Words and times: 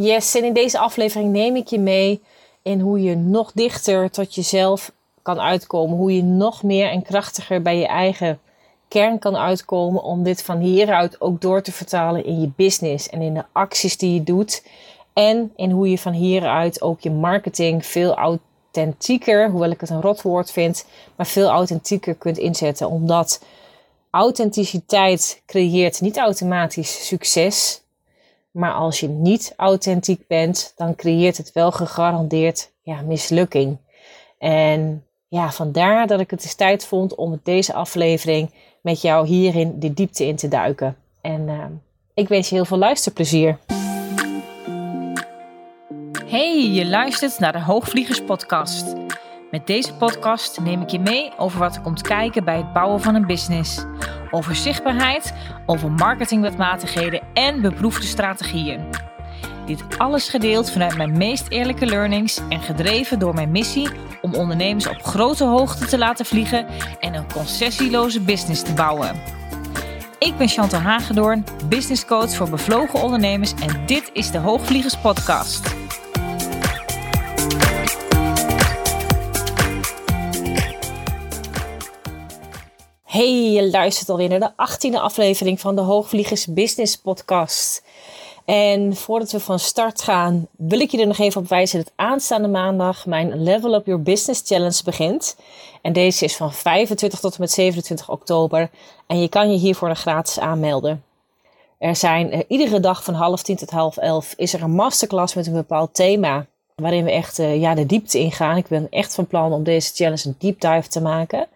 Yes, 0.00 0.34
en 0.34 0.44
in 0.44 0.52
deze 0.52 0.78
aflevering 0.78 1.32
neem 1.32 1.56
ik 1.56 1.66
je 1.66 1.78
mee 1.78 2.22
in 2.62 2.80
hoe 2.80 3.02
je 3.02 3.16
nog 3.16 3.52
dichter 3.52 4.10
tot 4.10 4.34
jezelf 4.34 4.92
kan 5.22 5.40
uitkomen. 5.40 5.96
Hoe 5.96 6.16
je 6.16 6.22
nog 6.22 6.62
meer 6.62 6.90
en 6.90 7.02
krachtiger 7.02 7.62
bij 7.62 7.78
je 7.78 7.86
eigen 7.86 8.40
kern 8.88 9.18
kan 9.18 9.36
uitkomen. 9.36 10.02
Om 10.02 10.22
dit 10.22 10.42
van 10.42 10.58
hieruit 10.58 11.20
ook 11.20 11.40
door 11.40 11.62
te 11.62 11.72
vertalen 11.72 12.24
in 12.24 12.40
je 12.40 12.50
business 12.56 13.08
en 13.08 13.22
in 13.22 13.34
de 13.34 13.44
acties 13.52 13.96
die 13.96 14.14
je 14.14 14.22
doet. 14.22 14.62
En 15.12 15.52
in 15.56 15.70
hoe 15.70 15.90
je 15.90 15.98
van 15.98 16.12
hieruit 16.12 16.82
ook 16.82 17.00
je 17.00 17.10
marketing 17.10 17.86
veel 17.86 18.14
authentieker, 18.14 19.50
hoewel 19.50 19.70
ik 19.70 19.80
het 19.80 19.90
een 19.90 20.02
rotwoord 20.02 20.50
vind, 20.50 20.86
maar 21.16 21.26
veel 21.26 21.48
authentieker 21.48 22.14
kunt 22.14 22.38
inzetten. 22.38 22.88
Omdat 22.88 23.44
authenticiteit 24.10 25.42
creëert 25.46 26.00
niet 26.00 26.16
automatisch 26.16 27.06
succes. 27.06 27.82
Maar 28.50 28.72
als 28.72 29.00
je 29.00 29.08
niet 29.08 29.54
authentiek 29.56 30.26
bent, 30.26 30.72
dan 30.76 30.94
creëert 30.94 31.36
het 31.36 31.52
wel 31.52 31.70
gegarandeerd 31.70 32.72
ja, 32.82 33.00
mislukking. 33.02 33.78
En 34.38 35.04
ja, 35.28 35.50
vandaar 35.50 36.06
dat 36.06 36.20
ik 36.20 36.30
het 36.30 36.44
is 36.44 36.54
tijd 36.54 36.86
vond 36.86 37.14
om 37.14 37.40
deze 37.42 37.74
aflevering 37.74 38.50
met 38.80 39.00
jou 39.00 39.26
hierin 39.26 39.78
de 39.78 39.94
diepte 39.94 40.26
in 40.26 40.36
te 40.36 40.48
duiken. 40.48 40.96
En 41.20 41.48
uh, 41.48 41.64
ik 42.14 42.28
wens 42.28 42.48
je 42.48 42.54
heel 42.54 42.64
veel 42.64 42.78
luisterplezier. 42.78 43.58
Hey, 46.26 46.70
je 46.70 46.86
luistert 46.86 47.38
naar 47.38 47.52
de 47.52 47.62
Hoogvliegers 47.62 48.22
Podcast. 48.22 49.07
Met 49.50 49.66
deze 49.66 49.94
podcast 49.94 50.60
neem 50.60 50.82
ik 50.82 50.88
je 50.88 51.00
mee 51.00 51.32
over 51.36 51.58
wat 51.58 51.76
er 51.76 51.82
komt 51.82 52.02
kijken 52.02 52.44
bij 52.44 52.56
het 52.56 52.72
bouwen 52.72 53.00
van 53.00 53.14
een 53.14 53.26
business. 53.26 53.84
Over 54.30 54.56
zichtbaarheid, 54.56 55.34
over 55.66 55.90
marketingwetmatigheden 55.90 57.20
en 57.34 57.60
beproefde 57.60 58.06
strategieën. 58.06 58.80
Dit 59.66 59.98
alles 59.98 60.28
gedeeld 60.28 60.70
vanuit 60.70 60.96
mijn 60.96 61.18
meest 61.18 61.48
eerlijke 61.48 61.86
learnings 61.86 62.40
en 62.48 62.60
gedreven 62.60 63.18
door 63.18 63.34
mijn 63.34 63.50
missie 63.50 63.88
om 64.20 64.34
ondernemers 64.34 64.86
op 64.86 65.02
grote 65.02 65.44
hoogte 65.44 65.86
te 65.86 65.98
laten 65.98 66.26
vliegen 66.26 66.66
en 67.00 67.14
een 67.14 67.32
concessieloze 67.32 68.20
business 68.20 68.62
te 68.62 68.72
bouwen. 68.72 69.16
Ik 70.18 70.36
ben 70.36 70.48
Chantal 70.48 70.80
Hagedoorn, 70.80 71.44
business 71.68 72.04
coach 72.04 72.34
voor 72.34 72.50
bevlogen 72.50 73.02
ondernemers 73.02 73.54
en 73.54 73.86
dit 73.86 74.10
is 74.12 74.30
de 74.30 74.38
Hoogvliegers 74.38 74.96
Podcast. 74.96 75.76
Hey, 83.18 83.52
je 83.52 83.70
luistert 83.70 84.08
alweer 84.08 84.28
naar 84.28 84.40
de 84.40 84.50
18e 84.50 84.94
aflevering 84.94 85.60
van 85.60 85.76
de 85.76 85.80
Hoogvliegers 85.80 86.46
Business 86.46 86.96
Podcast. 86.96 87.82
En 88.44 88.96
voordat 88.96 89.32
we 89.32 89.40
van 89.40 89.58
start 89.58 90.02
gaan, 90.02 90.46
wil 90.56 90.80
ik 90.80 90.90
je 90.90 91.00
er 91.00 91.06
nog 91.06 91.18
even 91.18 91.40
op 91.40 91.48
wijzen 91.48 91.78
dat 91.78 91.92
aanstaande 91.96 92.48
maandag 92.48 93.06
mijn 93.06 93.42
Level 93.42 93.74
Up 93.74 93.86
Your 93.86 94.02
Business 94.02 94.42
Challenge 94.44 94.80
begint. 94.84 95.36
En 95.82 95.92
deze 95.92 96.24
is 96.24 96.36
van 96.36 96.52
25 96.52 97.20
tot 97.20 97.34
en 97.34 97.40
met 97.40 97.50
27 97.50 98.08
oktober. 98.08 98.70
En 99.06 99.20
je 99.20 99.28
kan 99.28 99.50
je 99.50 99.58
hiervoor 99.58 99.96
gratis 99.96 100.38
aanmelden. 100.38 101.04
Er 101.78 101.96
zijn 101.96 102.34
uh, 102.34 102.40
iedere 102.48 102.80
dag 102.80 103.04
van 103.04 103.14
half 103.14 103.42
tien 103.42 103.56
tot 103.56 103.70
half 103.70 103.96
elf 103.96 104.34
is 104.36 104.52
er 104.52 104.62
een 104.62 104.70
masterclass 104.70 105.34
met 105.34 105.46
een 105.46 105.52
bepaald 105.52 105.94
thema. 105.94 106.46
Waarin 106.74 107.04
we 107.04 107.10
echt 107.10 107.38
uh, 107.38 107.60
ja, 107.60 107.74
de 107.74 107.86
diepte 107.86 108.18
ingaan. 108.18 108.56
Ik 108.56 108.68
ben 108.68 108.86
echt 108.90 109.14
van 109.14 109.26
plan 109.26 109.52
om 109.52 109.62
deze 109.62 109.94
challenge 109.94 110.22
een 110.26 110.36
deep 110.38 110.60
dive 110.60 110.88
te 110.88 111.00
maken. 111.00 111.48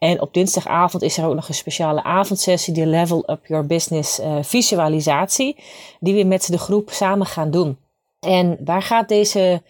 En 0.00 0.20
op 0.20 0.34
dinsdagavond 0.34 1.02
is 1.02 1.18
er 1.18 1.26
ook 1.26 1.34
nog 1.34 1.48
een 1.48 1.54
speciale 1.54 2.02
avondsessie, 2.02 2.74
die 2.74 2.86
Level 2.86 3.30
Up 3.30 3.46
Your 3.46 3.66
Business 3.66 4.20
uh, 4.20 4.38
visualisatie, 4.42 5.56
die 5.98 6.14
we 6.14 6.24
met 6.24 6.46
de 6.46 6.58
groep 6.58 6.90
samen 6.90 7.26
gaan 7.26 7.50
doen. 7.50 7.78
En 8.20 8.58
waar 8.64 8.82
gaat 8.82 9.08
deze 9.08 9.62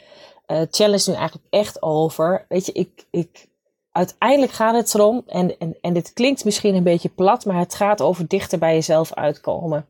uh, 0.47 0.63
challenge 0.71 1.11
nu 1.11 1.17
eigenlijk 1.17 1.47
echt 1.51 1.83
over? 1.83 2.45
Weet 2.49 2.67
je, 2.67 2.73
ik, 2.73 3.07
ik, 3.11 3.49
uiteindelijk 3.93 4.53
gaat 4.53 4.75
het 4.75 4.95
erom, 4.95 5.23
en, 5.27 5.59
en, 5.59 5.77
en 5.81 5.93
dit 5.93 6.13
klinkt 6.13 6.45
misschien 6.45 6.75
een 6.75 6.83
beetje 6.83 7.09
plat, 7.09 7.45
maar 7.45 7.59
het 7.59 7.75
gaat 7.75 8.01
over 8.01 8.29
dichter 8.29 8.59
bij 8.59 8.75
jezelf 8.75 9.15
uitkomen. 9.15 9.87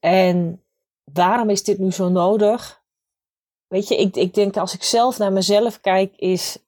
En 0.00 0.62
waarom 1.12 1.50
is 1.50 1.64
dit 1.64 1.78
nu 1.78 1.92
zo 1.92 2.08
nodig? 2.08 2.82
Weet 3.68 3.88
je, 3.88 3.96
ik, 3.96 4.16
ik 4.16 4.34
denk 4.34 4.56
als 4.56 4.74
ik 4.74 4.82
zelf 4.82 5.18
naar 5.18 5.32
mezelf 5.32 5.80
kijk, 5.80 6.16
is 6.16 6.58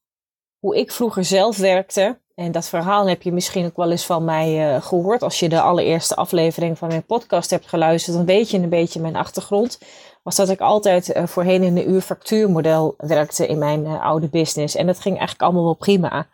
hoe 0.59 0.77
ik 0.77 0.93
vroeger 0.93 1.25
zelf 1.25 1.57
werkte 1.57 2.19
en 2.39 2.53
dat 2.53 2.69
verhaal 2.69 3.09
heb 3.09 3.23
je 3.23 3.33
misschien 3.33 3.67
ook 3.67 3.77
wel 3.77 3.91
eens 3.91 4.07
van 4.07 4.25
mij 4.25 4.75
uh, 4.75 4.83
gehoord. 4.83 5.23
Als 5.23 5.41
je 5.41 5.49
de 5.49 5.61
allereerste 5.61 6.17
aflevering 6.17 6.79
van 6.79 6.89
mijn 6.89 7.05
podcast 7.05 7.51
hebt 7.51 7.69
geluisterd, 7.69 8.17
dan 8.17 8.27
weet 8.27 8.51
je 8.51 8.59
een 8.59 8.69
beetje 8.69 9.01
mijn 9.01 9.17
achtergrond. 9.17 9.79
Was 10.23 10.37
dat 10.37 10.49
ik 10.49 10.61
altijd 10.61 11.17
uh, 11.17 11.27
voorheen 11.27 11.63
in 11.63 11.77
een 11.77 11.91
uur-factuurmodel 11.91 12.95
werkte 12.97 13.47
in 13.47 13.59
mijn 13.59 13.85
uh, 13.85 14.05
oude 14.05 14.29
business. 14.29 14.75
En 14.75 14.87
dat 14.87 15.01
ging 15.01 15.17
eigenlijk 15.17 15.43
allemaal 15.43 15.65
wel 15.65 15.75
prima. 15.75 16.27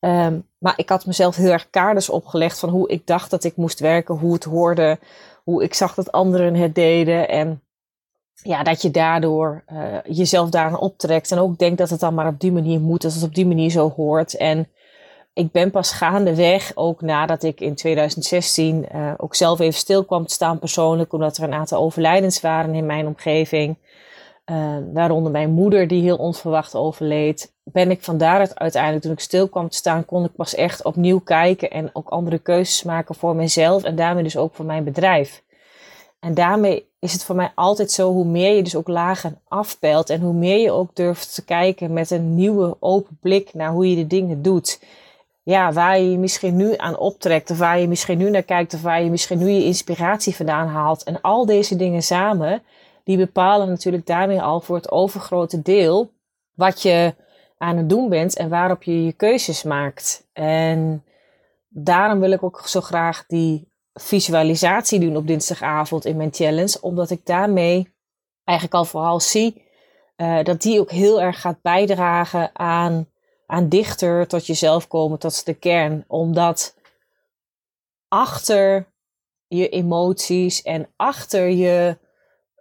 Um, 0.00 0.46
maar 0.58 0.72
ik 0.76 0.88
had 0.88 1.06
mezelf 1.06 1.36
heel 1.36 1.52
erg 1.52 1.70
kaders 1.70 2.10
opgelegd 2.10 2.58
van 2.58 2.68
hoe 2.68 2.88
ik 2.88 3.06
dacht 3.06 3.30
dat 3.30 3.44
ik 3.44 3.56
moest 3.56 3.80
werken, 3.80 4.14
hoe 4.14 4.32
het 4.32 4.44
hoorde, 4.44 4.98
hoe 5.44 5.62
ik 5.62 5.74
zag 5.74 5.94
dat 5.94 6.12
anderen 6.12 6.54
het 6.54 6.74
deden. 6.74 7.28
En 7.28 7.62
ja, 8.42 8.62
dat 8.62 8.82
je 8.82 8.90
daardoor 8.90 9.64
jezelf 10.04 10.50
daaraan 10.50 10.78
optrekt. 10.78 11.32
En 11.32 11.38
ook 11.38 11.58
denkt 11.58 11.78
dat 11.78 11.90
het 11.90 12.00
dan 12.00 12.14
maar 12.14 12.26
op 12.26 12.40
die 12.40 12.52
manier 12.52 12.80
moet, 12.80 13.02
dat 13.02 13.14
het 13.14 13.22
op 13.22 13.34
die 13.34 13.46
manier 13.46 13.70
zo 13.70 13.92
hoort. 13.96 14.36
En 14.36 14.68
ik 15.38 15.52
ben 15.52 15.70
pas 15.70 15.92
gaandeweg, 15.92 16.72
ook 16.74 17.00
nadat 17.00 17.42
ik 17.42 17.60
in 17.60 17.74
2016 17.74 18.86
uh, 18.94 19.08
eh, 19.08 19.14
ook 19.16 19.34
zelf 19.34 19.60
even 19.60 19.78
stil 19.78 20.04
kwam 20.04 20.26
te 20.26 20.34
staan 20.34 20.58
persoonlijk, 20.58 21.12
omdat 21.12 21.36
er 21.36 21.42
een 21.42 21.52
aantal 21.52 21.82
overlijdens 21.82 22.40
waren 22.40 22.74
in 22.74 22.86
mijn 22.86 23.06
omgeving. 23.06 23.76
Uh, 24.50 24.76
waaronder 24.92 25.32
mijn 25.32 25.50
moeder 25.50 25.88
die 25.88 26.02
heel 26.02 26.16
onverwacht 26.16 26.74
overleed. 26.74 27.52
Ben 27.64 27.90
ik 27.90 28.02
van 28.02 28.18
daaruit 28.18 28.58
uiteindelijk, 28.58 29.02
toen 29.02 29.12
ik 29.12 29.20
stil 29.20 29.48
kwam 29.48 29.68
te 29.68 29.76
staan, 29.76 30.04
kon 30.04 30.24
ik 30.24 30.34
pas 30.36 30.54
echt 30.54 30.84
opnieuw 30.84 31.18
kijken 31.18 31.70
en 31.70 31.90
ook 31.92 32.08
andere 32.08 32.38
keuzes 32.38 32.82
maken 32.82 33.14
voor 33.14 33.36
mezelf 33.36 33.82
en 33.82 33.96
daarmee 33.96 34.22
dus 34.22 34.36
ook 34.36 34.54
voor 34.54 34.64
mijn 34.64 34.84
bedrijf. 34.84 35.42
En 36.20 36.34
daarmee 36.34 36.88
is 36.98 37.12
het 37.12 37.24
voor 37.24 37.36
mij 37.36 37.52
altijd 37.54 37.90
zo, 37.90 38.12
hoe 38.12 38.24
meer 38.24 38.56
je 38.56 38.62
dus 38.62 38.76
ook 38.76 38.88
lager 38.88 39.32
afpelt 39.48 40.10
en 40.10 40.20
hoe 40.20 40.34
meer 40.34 40.58
je 40.58 40.72
ook 40.72 40.96
durft 40.96 41.34
te 41.34 41.44
kijken 41.44 41.92
met 41.92 42.10
een 42.10 42.34
nieuwe 42.34 42.76
open 42.80 43.18
blik 43.20 43.54
naar 43.54 43.70
hoe 43.70 43.90
je 43.90 43.96
de 43.96 44.06
dingen 44.06 44.42
doet 44.42 44.78
ja, 45.48 45.72
waar 45.72 46.00
je 46.00 46.18
misschien 46.18 46.56
nu 46.56 46.74
aan 46.76 46.98
optrekt, 46.98 47.50
of 47.50 47.58
waar 47.58 47.80
je 47.80 47.88
misschien 47.88 48.18
nu 48.18 48.30
naar 48.30 48.42
kijkt, 48.42 48.74
of 48.74 48.82
waar 48.82 49.02
je 49.02 49.10
misschien 49.10 49.38
nu 49.38 49.50
je 49.50 49.64
inspiratie 49.64 50.36
vandaan 50.36 50.66
haalt. 50.66 51.02
En 51.02 51.20
al 51.20 51.46
deze 51.46 51.76
dingen 51.76 52.02
samen, 52.02 52.62
die 53.04 53.16
bepalen 53.16 53.68
natuurlijk 53.68 54.06
daarmee 54.06 54.42
al 54.42 54.60
voor 54.60 54.76
het 54.76 54.90
overgrote 54.90 55.62
deel 55.62 56.10
wat 56.54 56.82
je 56.82 57.14
aan 57.58 57.76
het 57.76 57.88
doen 57.88 58.08
bent 58.08 58.36
en 58.36 58.48
waarop 58.48 58.82
je 58.82 59.04
je 59.04 59.12
keuzes 59.12 59.62
maakt. 59.62 60.26
En 60.32 61.04
daarom 61.68 62.20
wil 62.20 62.30
ik 62.30 62.42
ook 62.42 62.62
zo 62.66 62.80
graag 62.80 63.24
die 63.26 63.68
visualisatie 63.94 65.00
doen 65.00 65.16
op 65.16 65.26
dinsdagavond 65.26 66.04
in 66.04 66.16
mijn 66.16 66.34
challenge, 66.34 66.78
omdat 66.80 67.10
ik 67.10 67.26
daarmee 67.26 67.94
eigenlijk 68.44 68.78
al 68.78 68.84
vooral 68.84 69.20
zie 69.20 69.62
uh, 70.16 70.42
dat 70.42 70.62
die 70.62 70.80
ook 70.80 70.90
heel 70.90 71.20
erg 71.20 71.40
gaat 71.40 71.62
bijdragen 71.62 72.50
aan 72.52 73.08
aan 73.50 73.68
dichter 73.68 74.26
tot 74.26 74.46
jezelf 74.46 74.88
komen, 74.88 75.18
tot 75.18 75.46
de 75.46 75.54
kern. 75.54 76.04
Omdat 76.06 76.74
achter 78.08 78.86
je 79.46 79.68
emoties 79.68 80.62
en 80.62 80.88
achter 80.96 81.48
je 81.48 81.96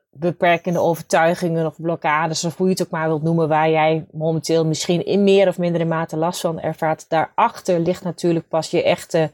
beperkende 0.09 0.79
overtuigingen 0.79 1.65
of 1.65 1.81
blokkades, 1.81 2.43
of 2.43 2.57
hoe 2.57 2.65
je 2.67 2.71
het 2.71 2.81
ook 2.81 2.89
maar 2.89 3.07
wilt 3.07 3.23
noemen, 3.23 3.47
waar 3.47 3.69
jij 3.69 4.05
momenteel 4.11 4.65
misschien 4.65 5.05
in 5.05 5.23
meer 5.23 5.47
of 5.47 5.57
mindere 5.57 5.85
mate 5.85 6.17
last 6.17 6.41
van 6.41 6.59
ervaart, 6.59 7.09
daarachter 7.09 7.79
ligt 7.79 8.03
natuurlijk 8.03 8.47
pas 8.47 8.71
je 8.71 8.83
echte 8.83 9.31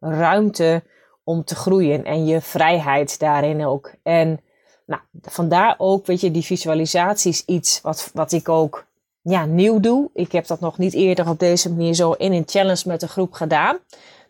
ruimte 0.00 0.82
om 1.24 1.44
te 1.44 1.54
groeien 1.54 2.04
en 2.04 2.26
je 2.26 2.40
vrijheid 2.40 3.18
daarin 3.18 3.66
ook. 3.66 3.92
En 4.02 4.40
nou, 4.86 5.00
vandaar 5.22 5.74
ook, 5.78 6.06
weet 6.06 6.20
je, 6.20 6.30
die 6.30 6.44
visualisatie 6.44 7.30
is 7.30 7.44
iets 7.44 7.80
wat, 7.80 8.10
wat 8.14 8.32
ik 8.32 8.48
ook 8.48 8.86
ja, 9.28 9.44
nieuw 9.44 9.80
doe. 9.80 10.10
Ik 10.14 10.32
heb 10.32 10.46
dat 10.46 10.60
nog 10.60 10.78
niet 10.78 10.94
eerder 10.94 11.28
op 11.28 11.38
deze 11.38 11.68
manier 11.72 11.94
zo 11.94 12.12
in 12.12 12.32
een 12.32 12.42
challenge 12.46 12.82
met 12.86 13.02
een 13.02 13.08
groep 13.08 13.32
gedaan. 13.32 13.78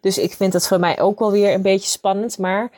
Dus 0.00 0.19
ik 0.19 0.32
vind 0.32 0.52
het 0.52 0.66
voor 0.66 0.81
mij 0.81 1.00
ook 1.00 1.19
wel 1.19 1.31
weer 1.31 1.54
een 1.54 1.62
beetje 1.62 1.88
spannend. 1.88 2.38
Maar 2.38 2.70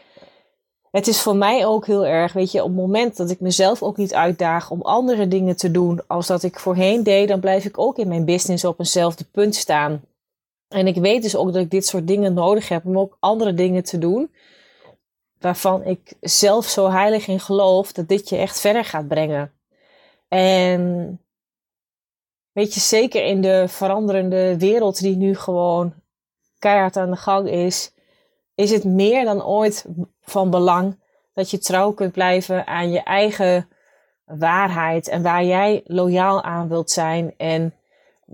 het 0.91 1.07
is 1.07 1.21
voor 1.21 1.37
mij 1.37 1.67
ook 1.67 1.87
heel 1.87 2.07
erg, 2.07 2.33
weet 2.33 2.53
je, 2.53 2.63
op 2.63 2.69
het 2.69 2.77
moment 2.77 3.17
dat 3.17 3.31
ik 3.31 3.41
mezelf 3.41 3.83
ook 3.83 3.97
niet 3.97 4.15
uitdaag 4.15 4.71
om 4.71 4.83
andere 4.83 5.29
dingen 5.29 5.57
te 5.57 5.71
doen 5.71 6.01
als 6.07 6.27
dat 6.27 6.43
ik 6.43 6.59
voorheen 6.59 7.03
deed, 7.03 7.29
dan 7.29 7.41
blijf 7.41 7.65
ik 7.65 7.79
ook 7.79 7.99
in 7.99 8.09
mijn 8.09 8.25
business 8.25 8.65
op 8.65 8.79
eenzelfde 8.79 9.25
punt 9.25 9.55
staan. 9.55 10.03
En 10.69 10.87
ik 10.87 10.97
weet 10.97 11.23
dus 11.23 11.37
ook 11.37 11.53
dat 11.53 11.63
ik 11.63 11.71
dit 11.71 11.87
soort 11.87 12.07
dingen 12.07 12.35
nodig 12.35 12.69
heb 12.69 12.87
om 12.87 12.99
ook 12.99 13.17
andere 13.21 13.55
dingen 13.55 13.85
te 13.85 13.99
doen. 13.99 14.31
Waarvan 15.41 15.85
ik 15.85 16.13
zelf 16.21 16.67
zo 16.67 16.91
heilig 16.91 17.27
in 17.27 17.41
geloof 17.41 17.93
dat 17.93 18.09
dit 18.09 18.29
je 18.29 18.37
echt 18.37 18.61
verder 18.61 18.85
gaat 18.85 19.09
brengen. 19.09 19.53
En 20.29 21.21
weet 22.59 22.75
je, 22.75 22.81
zeker 22.81 23.25
in 23.25 23.41
de 23.41 23.65
veranderende 23.69 24.59
wereld 24.59 25.01
die 25.01 25.17
nu 25.17 25.37
gewoon 25.37 25.93
keihard 26.59 26.97
aan 26.97 27.11
de 27.11 27.17
gang 27.17 27.49
is, 27.51 27.93
is 28.55 28.71
het 28.71 28.85
meer 28.85 29.25
dan 29.25 29.45
ooit 29.45 29.87
van 30.23 30.51
belang 30.51 30.99
dat 31.35 31.51
je 31.51 31.59
trouw 31.59 31.93
kunt 31.93 32.13
blijven 32.13 32.67
aan 32.67 32.91
je 32.91 33.03
eigen 33.03 33.69
waarheid 34.25 35.09
en 35.09 35.23
waar 35.23 35.45
jij 35.45 35.83
loyaal 35.87 36.43
aan 36.43 36.69
wilt 36.69 36.91
zijn. 36.91 37.35
En 37.37 37.75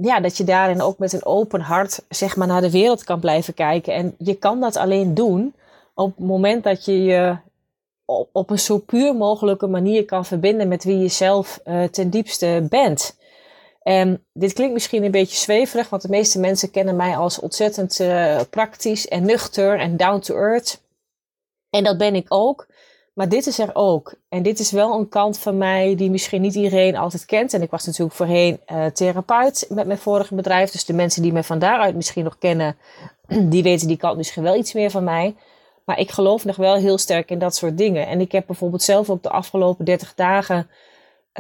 ja, 0.01 0.21
dat 0.21 0.37
je 0.37 0.45
daarin 0.45 0.83
ook 0.83 0.99
met 0.99 1.13
een 1.13 1.25
open 1.25 1.61
hart 1.61 2.05
zeg 2.09 2.37
maar, 2.37 2.47
naar 2.47 2.61
de 2.61 2.71
wereld 2.71 3.05
kan 3.05 3.21
blijven 3.21 3.55
kijken. 3.55 3.95
En 3.95 4.15
je 4.19 4.35
kan 4.35 4.61
dat 4.61 4.77
alleen 4.77 5.15
doen 5.15 5.55
op 5.95 6.17
het 6.17 6.27
moment 6.27 6.65
dat 6.65 6.85
je 6.85 7.03
je 7.03 7.37
op, 8.33 8.51
een 8.51 8.59
zo 8.59 8.79
puur 8.79 9.15
mogelijke 9.15 9.67
manier 9.67 10.05
kan 10.05 10.25
verbinden 10.25 10.69
met 10.69 10.85
wie 10.85 10.99
je 10.99 11.09
zelf 11.09 11.61
uh, 11.65 11.85
ten 11.85 12.11
diepste 12.11 12.67
bent. 12.69 13.17
En 13.85 14.27
dit 14.33 14.53
klinkt 14.53 14.73
misschien 14.73 15.05
een 15.05 15.11
beetje 15.11 15.37
zweverig, 15.37 15.89
want 15.89 16.03
de 16.03 16.09
meeste 16.09 16.39
mensen 16.39 16.71
kennen 16.71 16.97
mij 16.97 17.17
als 17.17 17.41
ontzettend 17.41 18.01
uh, 18.01 18.41
praktisch 18.51 19.09
en 19.09 19.25
nuchter 19.25 19.79
en 19.79 19.97
down 19.97 20.19
to 20.19 20.35
earth. 20.37 20.83
En 21.71 21.85
dat 21.85 21.99
ben 21.99 22.15
ik 22.15 22.27
ook. 22.29 22.67
Maar 23.15 23.29
dit 23.29 23.47
is 23.47 23.59
er 23.59 23.71
ook. 23.73 24.15
En 24.29 24.43
dit 24.43 24.59
is 24.59 24.71
wel 24.71 24.99
een 24.99 25.09
kant 25.09 25.39
van 25.39 25.59
mij 25.59 25.95
die 25.97 26.11
misschien 26.11 26.41
niet 26.41 26.55
iedereen 26.55 26.97
altijd 26.97 27.25
kent. 27.25 27.55
En 27.55 27.63
ik 27.63 27.71
was 27.71 27.87
natuurlijk 27.87 28.17
voorheen 28.17 28.61
uh, 28.67 28.87
therapeut 28.87 29.67
met 29.69 29.87
mijn 29.87 29.99
vorige 29.99 30.35
bedrijf. 30.35 30.71
Dus 30.71 30.85
de 30.85 30.93
mensen 30.93 31.23
die 31.23 31.33
me 31.33 31.43
van 31.43 31.59
daaruit 31.59 31.95
misschien 31.95 32.25
nog 32.25 32.39
kennen, 32.39 32.77
die 33.53 33.63
weten 33.63 33.89
die 33.89 33.97
kant 33.97 34.17
misschien 34.17 34.43
wel 34.43 34.57
iets 34.57 34.73
meer 34.73 34.91
van 34.91 35.05
mij. 35.05 35.37
Maar 35.85 35.99
ik 35.99 36.11
geloof 36.11 36.45
nog 36.45 36.57
wel 36.57 36.75
heel 36.75 36.99
sterk 36.99 37.31
in 37.31 37.39
dat 37.39 37.55
soort 37.57 37.79
dingen. 37.79 38.07
En 38.07 38.21
ik 38.21 38.33
heb 38.33 38.47
bijvoorbeeld 38.47 38.83
zelf 38.83 39.11
ook 39.11 39.23
de 39.23 39.31
afgelopen 39.31 39.85
30 39.85 40.15
dagen 40.15 40.69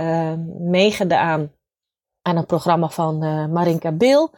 uh, 0.00 0.32
meegedaan 0.58 1.52
aan 2.26 2.36
een 2.36 2.46
programma 2.46 2.88
van 2.88 3.24
uh, 3.24 3.46
Marinka 3.46 3.92
Bil. 3.92 4.30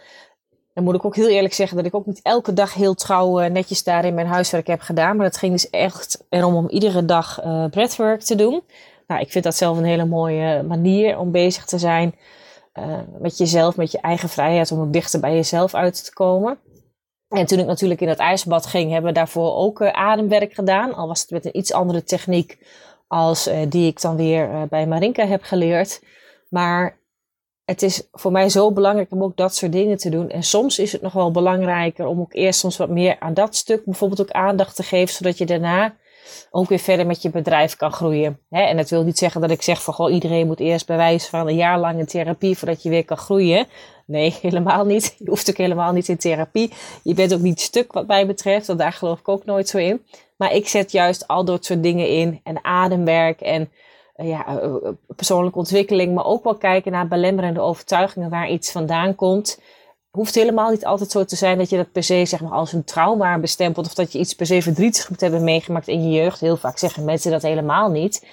Dan 0.75 0.85
moet 0.85 0.95
ik 0.95 1.05
ook 1.05 1.17
heel 1.17 1.29
eerlijk 1.29 1.55
zeggen 1.55 1.77
dat 1.77 1.87
ik 1.87 1.95
ook 1.95 2.07
niet 2.07 2.23
elke 2.23 2.53
dag 2.53 2.75
heel 2.75 2.95
trouw 2.95 3.41
uh, 3.41 3.51
netjes 3.51 3.85
daar 3.85 4.05
in 4.05 4.15
mijn 4.15 4.27
huiswerk 4.27 4.67
heb 4.67 4.81
gedaan. 4.81 5.17
Maar 5.17 5.27
het 5.27 5.37
ging 5.37 5.53
dus 5.53 5.71
echt 5.71 6.25
erom 6.29 6.55
om 6.55 6.69
iedere 6.69 7.05
dag 7.05 7.41
breathwork 7.71 8.21
te 8.21 8.35
doen. 8.35 8.63
Nou, 9.07 9.21
ik 9.21 9.31
vind 9.31 9.45
dat 9.45 9.55
zelf 9.55 9.79
een 9.79 9.85
hele 9.85 10.05
mooie 10.05 10.63
manier 10.63 11.19
om 11.19 11.31
bezig 11.31 11.65
te 11.65 11.79
zijn 11.79 12.15
met 13.19 13.39
jezelf, 13.39 13.77
met 13.77 13.93
je 13.93 14.01
eigen 14.01 14.29
vrijheid, 14.29 14.73
om 14.73 14.81
ook 14.81 14.93
dichter 14.93 15.21
bij 15.21 15.35
jezelf 15.35 15.75
uit 15.75 16.05
te 16.05 16.13
komen. 16.13 16.59
En 17.29 17.47
toen 17.47 17.59
ik 17.59 17.67
natuurlijk 17.67 18.01
in 18.01 18.09
het 18.09 18.19
ijsbad 18.19 18.67
ging, 18.67 18.91
hebben 18.91 19.11
we 19.11 19.19
daarvoor 19.19 19.57
ook 19.57 19.83
ademwerk 19.83 20.55
gedaan. 20.55 20.95
Al 20.95 21.09
was 21.09 21.21
het 21.21 21.31
met 21.31 21.45
een 21.45 21.57
iets 21.57 21.73
andere 21.73 22.05
techniek 22.05 22.59
als 23.07 23.51
die 23.69 23.87
ik 23.87 24.01
dan 24.01 24.17
weer 24.17 24.67
bij 24.69 24.87
Marinka 24.87 25.27
heb 25.27 25.43
geleerd. 25.43 26.03
Maar 26.49 26.99
het 27.67 27.83
is 27.83 28.09
voor 28.13 28.33
mij 28.33 28.49
zo 28.49 28.73
belangrijk 28.73 29.13
om 29.13 29.23
ook 29.23 29.37
dat 29.37 29.55
soort 29.55 29.73
dingen 29.73 29.97
te 29.97 30.09
doen. 30.11 30.31
En 30.31 30.43
soms 30.43 30.79
is 30.79 30.93
het 30.93 31.03
nog 31.03 31.13
wel 31.13 31.31
belangrijker 31.31 32.07
om 32.07 32.21
ook 32.21 32.35
eerst 32.35 32.59
soms 32.59 32.77
wat 32.77 32.89
meer 32.89 33.17
aan 33.19 33.35
dat 33.35 33.57
stuk 33.57 33.85
bijvoorbeeld 33.85 34.21
ook 34.21 34.31
aandacht 34.31 34.77
te 34.77 34.83
geven, 34.83 35.15
zodat 35.15 35.39
je 35.39 35.47
daarna 35.47 35.95
ook 36.51 36.69
weer 36.69 36.79
verder 36.79 37.07
met 37.07 37.23
je 37.23 37.31
bedrijf 37.31 37.77
kan 37.77 37.93
groeien. 37.93 38.39
en 38.51 38.77
dat 38.77 38.91
wil 38.91 39.05
niet 39.05 39.19
zeggen 39.19 39.41
dat 39.41 39.51
ik 39.51 39.63
zeg 39.63 39.83
van 39.83 39.95
goh, 39.95 40.13
iedereen 40.13 40.47
moet 40.47 40.61
eerst 40.61 40.87
bij 40.87 40.97
wijze 40.97 41.29
van 41.29 41.49
een 41.49 41.55
jaar 41.55 41.79
lang 41.79 41.99
in 41.99 42.07
therapie 42.07 42.59
voordat 42.59 42.83
je 42.83 42.89
weer 42.89 43.05
kan 43.05 43.17
groeien. 43.17 43.67
Nee, 44.07 44.37
helemaal 44.43 44.85
niet. 44.85 45.15
Je 45.19 45.29
hoeft 45.29 45.51
ook 45.51 45.57
helemaal 45.57 45.93
niet 45.93 46.09
in 46.09 46.17
therapie. 46.17 46.73
Je 47.03 47.15
bent 47.15 47.35
ook 47.35 47.41
niet 47.41 47.61
stuk 47.61 47.93
wat 47.93 48.07
mij 48.07 48.27
betreft, 48.27 48.67
want 48.67 48.79
daar 48.79 48.93
geloof 48.93 49.19
ik 49.19 49.29
ook 49.29 49.45
nooit 49.45 49.69
zo 49.69 49.79
in. 49.79 50.03
Maar 50.37 50.55
ik 50.55 50.69
zet 50.69 50.93
juist 50.93 51.29
al 51.29 51.45
dat 51.45 51.65
soort 51.65 51.83
dingen 51.83 52.09
in 52.09 52.41
en 52.43 52.65
ademwerk 52.65 53.41
en 53.41 53.71
ja, 54.17 54.47
eh, 54.47 54.65
eh, 54.65 54.93
persoonlijke 55.17 55.59
ontwikkeling, 55.59 56.15
maar 56.15 56.25
ook 56.25 56.45
wel 56.45 56.57
kijken 56.57 56.93
naar 56.93 57.09
belemmerende 57.09 57.61
overtuigingen 57.61 58.31
waar 58.31 58.49
iets 58.49 58.73
vandaan 58.73 59.15
komt. 59.15 59.61
Hoeft 60.11 60.35
helemaal 60.35 60.71
niet 60.71 60.85
altijd 60.85 61.11
zo 61.11 61.25
te 61.25 61.37
zijn 61.37 61.59
dat 61.59 61.71
je 61.71 61.77
dat 61.77 61.93
per 61.93 62.03
se 62.03 62.25
zeg 62.25 62.41
maar, 62.41 62.53
als 62.53 62.73
een 62.73 62.85
trauma 62.85 63.39
bestempelt 63.39 63.87
of 63.87 63.95
dat 63.95 64.13
je 64.13 64.19
iets 64.19 64.35
per 64.35 64.47
se 64.47 64.63
verdrietig 64.63 65.11
moet 65.11 65.21
hebben 65.21 65.45
meegemaakt 65.45 65.89
in 65.89 66.11
je 66.11 66.23
jeugd. 66.23 66.41
Heel 66.41 66.57
vaak 66.57 66.79
zeggen 66.79 67.05
mensen 67.05 67.31
dat 67.31 67.43
helemaal 67.43 67.91
niet. 67.91 68.27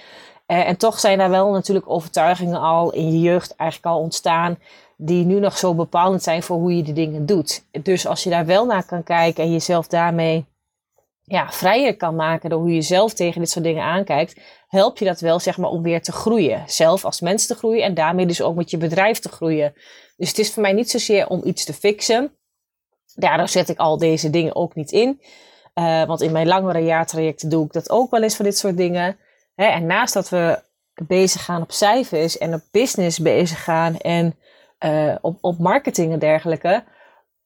en 0.45 0.77
toch 0.77 0.99
zijn 0.99 1.17
daar 1.17 1.29
wel 1.29 1.51
natuurlijk 1.51 1.89
overtuigingen 1.89 2.59
al 2.59 2.93
in 2.93 3.11
je 3.11 3.19
jeugd 3.19 3.55
eigenlijk 3.55 3.95
al 3.95 4.01
ontstaan 4.01 4.57
die 4.97 5.25
nu 5.25 5.39
nog 5.39 5.57
zo 5.57 5.73
bepalend 5.73 6.23
zijn 6.23 6.43
voor 6.43 6.57
hoe 6.57 6.75
je 6.75 6.83
de 6.83 6.93
dingen 6.93 7.25
doet. 7.25 7.63
Dus 7.83 8.07
als 8.07 8.23
je 8.23 8.29
daar 8.29 8.45
wel 8.45 8.65
naar 8.65 8.85
kan 8.85 9.03
kijken 9.03 9.43
en 9.43 9.51
jezelf 9.51 9.87
daarmee 9.87 10.45
ja, 11.23 11.51
vrijer 11.51 11.97
kan 11.97 12.15
maken 12.15 12.49
door 12.49 12.59
hoe 12.59 12.73
je 12.73 12.81
zelf 12.81 13.13
tegen 13.13 13.41
dit 13.41 13.49
soort 13.49 13.65
dingen 13.65 13.83
aankijkt, 13.83 14.39
help 14.67 14.97
je 14.97 15.05
dat 15.05 15.19
wel 15.19 15.39
zeg 15.39 15.57
maar 15.57 15.69
om 15.69 15.81
weer 15.81 16.01
te 16.01 16.11
groeien. 16.11 16.63
Zelf 16.65 17.05
als 17.05 17.21
mens 17.21 17.47
te 17.47 17.55
groeien 17.55 17.83
en 17.83 17.93
daarmee 17.93 18.25
dus 18.25 18.41
ook 18.41 18.55
met 18.55 18.69
je 18.69 18.77
bedrijf 18.77 19.19
te 19.19 19.29
groeien. 19.29 19.73
Dus 20.17 20.29
het 20.29 20.37
is 20.37 20.53
voor 20.53 20.61
mij 20.61 20.73
niet 20.73 20.89
zozeer 20.89 21.27
om 21.27 21.41
iets 21.43 21.65
te 21.65 21.73
fixen. 21.73 22.31
Daardoor 23.15 23.47
zet 23.47 23.69
ik 23.69 23.77
al 23.77 23.97
deze 23.97 24.29
dingen 24.29 24.55
ook 24.55 24.75
niet 24.75 24.91
in. 24.91 25.21
Uh, 25.75 26.05
want 26.05 26.21
in 26.21 26.31
mijn 26.31 26.47
langere 26.47 26.79
jaartrajecten 26.79 27.49
doe 27.49 27.65
ik 27.65 27.73
dat 27.73 27.89
ook 27.89 28.11
wel 28.11 28.23
eens 28.23 28.35
voor 28.35 28.45
dit 28.45 28.57
soort 28.57 28.77
dingen. 28.77 29.17
Hè, 29.55 29.65
en 29.65 29.85
naast 29.85 30.13
dat 30.13 30.29
we 30.29 30.61
bezig 30.93 31.45
gaan 31.45 31.61
op 31.61 31.71
cijfers 31.71 32.37
en 32.37 32.53
op 32.53 32.61
business 32.71 33.19
bezig 33.19 33.63
gaan 33.63 33.97
en 33.97 34.35
uh, 34.85 35.15
op, 35.21 35.37
op 35.41 35.59
marketing 35.59 36.13
en 36.13 36.19
dergelijke, 36.19 36.83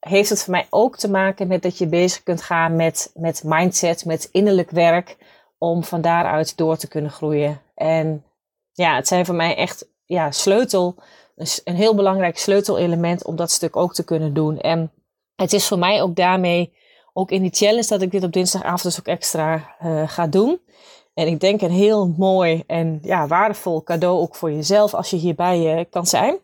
heeft 0.00 0.30
het 0.30 0.42
voor 0.42 0.52
mij 0.52 0.66
ook 0.70 0.96
te 0.96 1.10
maken 1.10 1.48
met 1.48 1.62
dat 1.62 1.78
je 1.78 1.86
bezig 1.86 2.22
kunt 2.22 2.42
gaan 2.42 2.76
met, 2.76 3.10
met 3.14 3.42
mindset, 3.44 4.04
met 4.04 4.28
innerlijk 4.32 4.70
werk, 4.70 5.16
om 5.58 5.84
van 5.84 6.00
daaruit 6.00 6.56
door 6.56 6.76
te 6.76 6.88
kunnen 6.88 7.10
groeien. 7.10 7.60
En 7.74 8.24
ja, 8.72 8.94
het 8.94 9.08
zijn 9.08 9.26
voor 9.26 9.34
mij 9.34 9.56
echt 9.56 9.88
ja, 10.04 10.30
sleutel, 10.30 10.94
een 11.64 11.74
heel 11.74 11.94
belangrijk 11.94 12.38
sleutelelement 12.38 13.24
om 13.24 13.36
dat 13.36 13.50
stuk 13.50 13.76
ook 13.76 13.94
te 13.94 14.04
kunnen 14.04 14.34
doen. 14.34 14.58
En 14.58 14.92
het 15.36 15.52
is 15.52 15.66
voor 15.66 15.78
mij 15.78 16.02
ook 16.02 16.16
daarmee, 16.16 16.72
ook 17.12 17.30
in 17.30 17.42
die 17.42 17.54
challenge, 17.54 17.88
dat 17.88 18.02
ik 18.02 18.10
dit 18.10 18.24
op 18.24 18.32
dinsdagavond 18.32 18.82
dus 18.82 18.98
ook 18.98 19.06
extra 19.06 19.76
uh, 19.82 20.08
ga 20.08 20.26
doen. 20.26 20.60
En 21.14 21.26
ik 21.26 21.40
denk 21.40 21.60
een 21.60 21.70
heel 21.70 22.14
mooi 22.16 22.64
en 22.66 22.98
ja, 23.02 23.26
waardevol 23.26 23.82
cadeau 23.82 24.18
ook 24.18 24.34
voor 24.34 24.52
jezelf 24.52 24.94
als 24.94 25.10
je 25.10 25.16
hierbij 25.16 25.78
uh, 25.78 25.84
kan 25.90 26.06
zijn. 26.06 26.38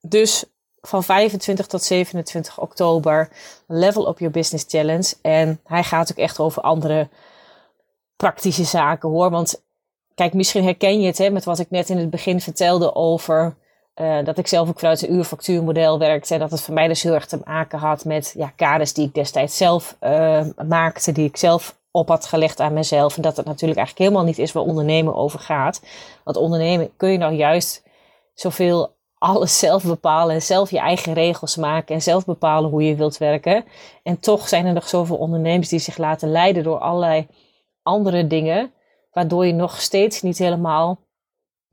Dus 0.00 0.44
van 0.80 1.04
25 1.04 1.66
tot 1.66 1.82
27 1.82 2.60
oktober. 2.60 3.28
Level 3.66 4.08
Up 4.08 4.18
Your 4.18 4.34
Business 4.34 4.64
Challenge. 4.68 5.14
En 5.22 5.60
hij 5.64 5.82
gaat 5.82 6.10
ook 6.10 6.18
echt 6.18 6.38
over 6.38 6.62
andere 6.62 7.08
praktische 8.16 8.64
zaken 8.64 9.08
hoor. 9.08 9.30
Want 9.30 9.62
kijk, 10.14 10.34
misschien 10.34 10.64
herken 10.64 11.00
je 11.00 11.06
het 11.06 11.18
hè, 11.18 11.30
met 11.30 11.44
wat 11.44 11.58
ik 11.58 11.70
net 11.70 11.88
in 11.88 11.98
het 11.98 12.10
begin 12.10 12.40
vertelde 12.40 12.94
over 12.94 13.56
uh, 14.00 14.24
dat 14.24 14.38
ik 14.38 14.46
zelf 14.46 14.68
ook 14.68 14.78
vanuit 14.78 15.02
een 15.02 15.14
uurfactuurmodel 15.14 15.98
werkte. 15.98 16.34
En 16.34 16.40
dat 16.40 16.50
het 16.50 16.60
voor 16.60 16.74
mij 16.74 16.88
dus 16.88 17.02
heel 17.02 17.14
erg 17.14 17.26
te 17.26 17.40
maken 17.44 17.78
had 17.78 18.04
met 18.04 18.34
ja, 18.36 18.52
kaders 18.56 18.92
die 18.92 19.06
ik 19.06 19.14
destijds 19.14 19.56
zelf 19.56 19.96
uh, 20.00 20.44
maakte, 20.68 21.12
die 21.12 21.24
ik 21.24 21.36
zelf 21.36 21.76
op 21.90 22.08
had 22.08 22.26
gelegd 22.26 22.60
aan 22.60 22.72
mezelf. 22.72 23.16
En 23.16 23.22
dat 23.22 23.36
het 23.36 23.46
natuurlijk 23.46 23.78
eigenlijk 23.78 24.08
helemaal 24.08 24.28
niet 24.28 24.38
is 24.38 24.52
waar 24.52 24.62
ondernemen 24.62 25.14
over 25.14 25.38
gaat. 25.38 25.82
Want 26.24 26.36
ondernemen 26.36 26.96
kun 26.96 27.10
je 27.10 27.18
nou 27.18 27.34
juist 27.34 27.82
zoveel 28.34 28.96
alles 29.18 29.58
zelf 29.58 29.84
bepalen 29.84 30.34
en 30.34 30.42
zelf 30.42 30.70
je 30.70 30.78
eigen 30.78 31.12
regels 31.12 31.56
maken 31.56 31.94
en 31.94 32.02
zelf 32.02 32.24
bepalen 32.24 32.70
hoe 32.70 32.82
je 32.82 32.94
wilt 32.94 33.18
werken. 33.18 33.64
En 34.02 34.20
toch 34.20 34.48
zijn 34.48 34.66
er 34.66 34.72
nog 34.72 34.88
zoveel 34.88 35.16
ondernemers 35.16 35.68
die 35.68 35.78
zich 35.78 35.96
laten 35.96 36.30
leiden 36.30 36.62
door 36.62 36.78
allerlei 36.78 37.26
andere 37.82 38.26
dingen, 38.26 38.72
waardoor 39.12 39.46
je 39.46 39.52
nog 39.52 39.80
steeds 39.80 40.22
niet 40.22 40.38
helemaal 40.38 40.98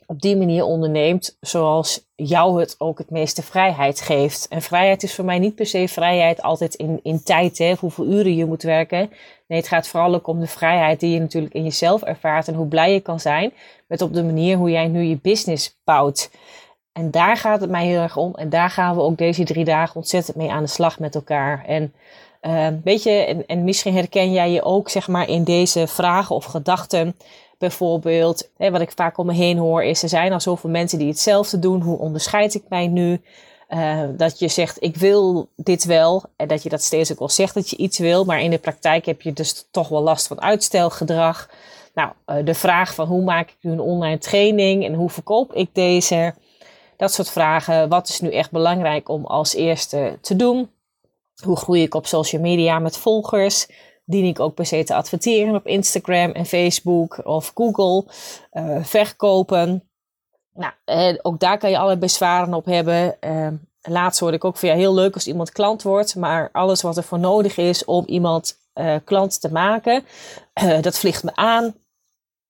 op 0.05 0.21
die 0.21 0.37
manier 0.37 0.63
onderneemt 0.63 1.37
zoals 1.39 2.05
jou 2.15 2.59
het 2.59 2.75
ook 2.77 2.97
het 2.97 3.09
meeste 3.09 3.43
vrijheid 3.43 4.01
geeft. 4.01 4.47
En 4.47 4.61
vrijheid 4.61 5.03
is 5.03 5.15
voor 5.15 5.25
mij 5.25 5.39
niet 5.39 5.55
per 5.55 5.65
se 5.65 5.87
vrijheid 5.87 6.41
altijd 6.41 6.75
in, 6.75 6.99
in 7.03 7.23
tijd, 7.23 7.57
hè, 7.57 7.73
hoeveel 7.79 8.05
uren 8.05 8.35
je 8.35 8.45
moet 8.45 8.63
werken. 8.63 9.09
Nee, 9.47 9.59
het 9.59 9.67
gaat 9.67 9.87
vooral 9.87 10.13
ook 10.13 10.27
om 10.27 10.39
de 10.39 10.47
vrijheid 10.47 10.99
die 10.99 11.13
je 11.13 11.19
natuurlijk 11.19 11.53
in 11.53 11.63
jezelf 11.63 12.01
ervaart 12.01 12.47
en 12.47 12.53
hoe 12.53 12.67
blij 12.67 12.93
je 12.93 12.99
kan 12.99 13.19
zijn 13.19 13.53
met 13.87 14.01
op 14.01 14.13
de 14.13 14.23
manier 14.23 14.57
hoe 14.57 14.69
jij 14.69 14.87
nu 14.87 15.01
je 15.01 15.19
business 15.21 15.77
bouwt. 15.83 16.29
En 16.95 17.11
daar 17.11 17.37
gaat 17.37 17.61
het 17.61 17.69
mij 17.69 17.85
heel 17.85 18.01
erg 18.01 18.17
om. 18.17 18.35
En 18.35 18.49
daar 18.49 18.69
gaan 18.69 18.95
we 18.95 19.01
ook 19.01 19.17
deze 19.17 19.43
drie 19.43 19.65
dagen 19.65 19.95
ontzettend 19.95 20.37
mee 20.37 20.51
aan 20.51 20.63
de 20.63 20.69
slag 20.69 20.99
met 20.99 21.15
elkaar. 21.15 21.65
En 21.65 21.93
uh, 22.41 22.67
weet 22.83 23.03
je, 23.03 23.09
en, 23.09 23.45
en, 23.47 23.63
misschien 23.63 23.95
herken 23.95 24.31
jij 24.31 24.51
je 24.51 24.63
ook 24.63 24.89
zeg 24.89 25.07
maar 25.07 25.29
in 25.29 25.43
deze 25.43 25.87
vragen 25.87 26.35
of 26.35 26.45
gedachten. 26.45 27.15
Bijvoorbeeld, 27.57 28.49
hè, 28.57 28.71
wat 28.71 28.81
ik 28.81 28.91
vaak 28.95 29.17
om 29.17 29.25
me 29.25 29.33
heen 29.33 29.57
hoor, 29.57 29.83
is 29.83 30.03
er 30.03 30.09
zijn 30.09 30.33
al 30.33 30.39
zoveel 30.39 30.69
mensen 30.69 30.99
die 30.99 31.07
hetzelfde 31.07 31.59
doen. 31.59 31.81
Hoe 31.81 31.97
onderscheid 31.97 32.53
ik 32.53 32.63
mij 32.69 32.87
nu? 32.87 33.21
Uh, 33.69 34.01
dat 34.17 34.39
je 34.39 34.47
zegt, 34.47 34.83
ik 34.83 34.95
wil 34.95 35.49
dit 35.55 35.85
wel. 35.85 36.23
En 36.35 36.47
dat 36.47 36.63
je 36.63 36.69
dat 36.69 36.81
steeds 36.81 37.11
ook 37.11 37.19
wel 37.19 37.29
zegt 37.29 37.53
dat 37.53 37.69
je 37.69 37.77
iets 37.77 37.97
wil. 37.97 38.25
Maar 38.25 38.41
in 38.41 38.51
de 38.51 38.57
praktijk 38.57 39.05
heb 39.05 39.21
je 39.21 39.33
dus 39.33 39.67
toch 39.71 39.87
wel 39.87 40.01
last 40.01 40.27
van 40.27 40.41
uitstelgedrag. 40.41 41.49
Nou, 41.93 42.09
uh, 42.27 42.45
de 42.45 42.53
vraag 42.53 42.93
van 42.93 43.07
hoe 43.07 43.23
maak 43.23 43.49
ik 43.49 43.57
nu 43.61 43.71
een 43.71 43.79
online 43.79 44.17
training 44.17 44.85
en 44.85 44.93
hoe 44.93 45.09
verkoop 45.09 45.53
ik 45.53 45.69
deze? 45.73 46.33
Dat 46.97 47.13
soort 47.13 47.29
vragen. 47.29 47.89
Wat 47.89 48.09
is 48.09 48.19
nu 48.19 48.31
echt 48.31 48.51
belangrijk 48.51 49.09
om 49.09 49.25
als 49.25 49.53
eerste 49.53 50.17
te 50.21 50.35
doen? 50.35 50.69
Hoe 51.43 51.57
groei 51.57 51.81
ik 51.81 51.95
op 51.95 52.07
social 52.07 52.41
media 52.41 52.79
met 52.79 52.97
volgers? 52.97 53.67
Dien 54.05 54.25
ik 54.25 54.39
ook 54.39 54.53
per 54.53 54.65
se 54.65 54.83
te 54.83 54.95
adverteren 54.95 55.55
op 55.55 55.67
Instagram 55.67 56.31
en 56.31 56.45
Facebook 56.45 57.21
of 57.23 57.51
Google? 57.55 58.03
Uh, 58.53 58.83
verkopen. 58.83 59.89
Nou, 60.53 60.73
eh, 60.85 61.15
ook 61.21 61.39
daar 61.39 61.57
kan 61.57 61.69
je 61.69 61.77
alle 61.77 61.97
bezwaren 61.97 62.53
op 62.53 62.65
hebben. 62.65 63.17
Uh, 63.21 63.47
laatst 63.81 64.19
hoorde 64.19 64.35
ik 64.35 64.43
ook 64.43 64.57
van 64.57 64.69
ja, 64.69 64.75
heel 64.75 64.93
leuk 64.93 65.13
als 65.13 65.27
iemand 65.27 65.51
klant 65.51 65.83
wordt, 65.83 66.15
maar 66.15 66.49
alles 66.51 66.81
wat 66.81 66.97
er 66.97 67.03
voor 67.03 67.19
nodig 67.19 67.57
is 67.57 67.85
om 67.85 68.03
iemand 68.05 68.57
uh, 68.75 68.95
klant 69.03 69.41
te 69.41 69.51
maken, 69.51 70.05
dat 70.81 70.97
vliegt 70.97 71.23
me 71.23 71.35
aan. 71.35 71.75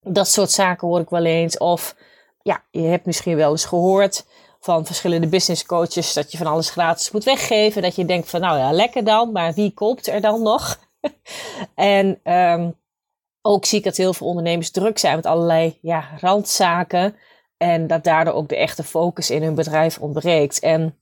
Dat 0.01 0.27
soort 0.27 0.51
zaken 0.51 0.87
hoor 0.87 0.99
ik 0.99 1.09
wel 1.09 1.25
eens. 1.25 1.57
Of 1.57 1.95
ja, 2.41 2.63
je 2.71 2.81
hebt 2.81 3.05
misschien 3.05 3.35
wel 3.35 3.51
eens 3.51 3.65
gehoord 3.65 4.25
van 4.65 4.85
verschillende 4.85 5.27
business 5.27 5.65
coaches 5.65 6.13
dat 6.13 6.31
je 6.31 6.37
van 6.37 6.47
alles 6.47 6.69
gratis 6.69 7.11
moet 7.11 7.23
weggeven. 7.23 7.81
Dat 7.81 7.95
je 7.95 8.05
denkt 8.05 8.29
van 8.29 8.41
nou 8.41 8.57
ja, 8.57 8.71
lekker 8.71 9.03
dan, 9.03 9.31
maar 9.31 9.53
wie 9.53 9.73
koopt 9.73 10.07
er 10.07 10.21
dan 10.21 10.41
nog? 10.41 10.79
en 11.75 12.19
um, 12.23 12.75
ook 13.41 13.65
zie 13.65 13.77
ik 13.77 13.83
dat 13.83 13.97
heel 13.97 14.13
veel 14.13 14.27
ondernemers 14.27 14.71
druk 14.71 14.97
zijn 14.97 15.15
met 15.15 15.25
allerlei 15.25 15.77
ja, 15.81 16.09
randzaken. 16.19 17.15
En 17.57 17.87
dat 17.87 18.03
daardoor 18.03 18.33
ook 18.33 18.49
de 18.49 18.55
echte 18.55 18.83
focus 18.83 19.29
in 19.29 19.43
hun 19.43 19.55
bedrijf 19.55 19.99
ontbreekt. 19.99 20.59
En 20.59 20.99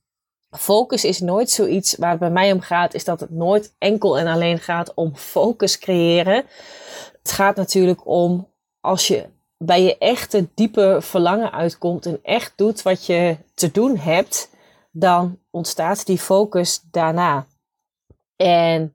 focus 0.50 1.04
is 1.04 1.20
nooit 1.20 1.50
zoiets 1.50 1.96
waar 1.96 2.10
het 2.10 2.18
bij 2.18 2.30
mij 2.30 2.52
om 2.52 2.60
gaat, 2.60 2.94
is 2.94 3.04
dat 3.04 3.20
het 3.20 3.30
nooit 3.30 3.74
enkel 3.78 4.18
en 4.18 4.26
alleen 4.26 4.58
gaat 4.58 4.94
om 4.94 5.16
focus 5.16 5.78
creëren. 5.78 6.44
Het 7.22 7.32
gaat 7.32 7.56
natuurlijk 7.56 8.06
om 8.06 8.48
als 8.80 9.06
je 9.06 9.26
bij 9.58 9.82
je 9.82 9.98
echte 9.98 10.48
diepe 10.54 10.98
verlangen 11.00 11.52
uitkomt 11.52 12.06
en 12.06 12.18
echt 12.22 12.52
doet 12.56 12.82
wat 12.82 13.06
je 13.06 13.36
te 13.54 13.70
doen 13.70 13.96
hebt, 13.96 14.50
dan 14.90 15.38
ontstaat 15.50 16.06
die 16.06 16.18
focus 16.18 16.82
daarna. 16.90 17.46
En 18.36 18.94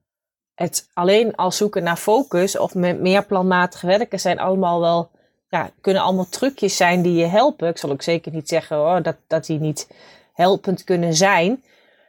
het 0.55 0.89
alleen 0.93 1.35
al 1.35 1.51
zoeken 1.51 1.83
naar 1.83 1.97
focus 1.97 2.57
of 2.57 2.75
met 2.75 2.99
meer 2.99 3.25
planmatig 3.25 3.81
werken 3.81 4.19
zijn 4.19 4.39
allemaal 4.39 4.79
wel, 4.79 5.09
ja, 5.49 5.69
kunnen 5.81 6.01
allemaal 6.01 6.29
trucjes 6.29 6.77
zijn 6.77 7.01
die 7.01 7.13
je 7.13 7.25
helpen. 7.25 7.67
Ik 7.69 7.77
zal 7.77 7.91
ook 7.91 8.01
zeker 8.01 8.31
niet 8.31 8.49
zeggen 8.49 8.77
hoor, 8.77 9.01
dat, 9.01 9.15
dat 9.27 9.45
die 9.45 9.59
niet 9.59 9.87
helpend 10.33 10.83
kunnen 10.83 11.13
zijn. 11.13 11.63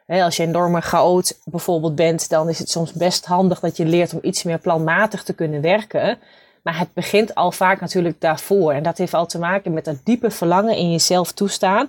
als 0.07 0.37
je 0.37 0.43
enorme 0.43 0.81
chaot 0.81 1.39
bijvoorbeeld 1.45 1.95
bent, 1.95 2.29
dan 2.29 2.49
is 2.49 2.59
het 2.59 2.71
soms 2.71 2.93
best 2.93 3.25
handig 3.25 3.61
dat 3.61 3.77
je 3.77 3.85
leert 3.85 4.13
om 4.13 4.19
iets 4.23 4.43
meer 4.43 4.59
planmatig 4.59 5.23
te 5.23 5.33
kunnen 5.33 5.61
werken. 5.61 6.19
Maar 6.63 6.79
het 6.79 6.95
begint 6.95 7.35
al 7.35 7.53
vaak 7.53 7.81
natuurlijk 7.81 8.21
daarvoor. 8.21 8.73
En 8.73 8.83
dat 8.83 8.99
heeft 8.99 9.15
al 9.15 9.27
te 9.27 9.39
maken 9.39 9.73
met 9.73 9.85
dat 9.85 9.97
diepe 10.05 10.31
verlangen 10.31 10.77
in 10.77 10.91
jezelf 10.91 11.33
toestaan. 11.33 11.89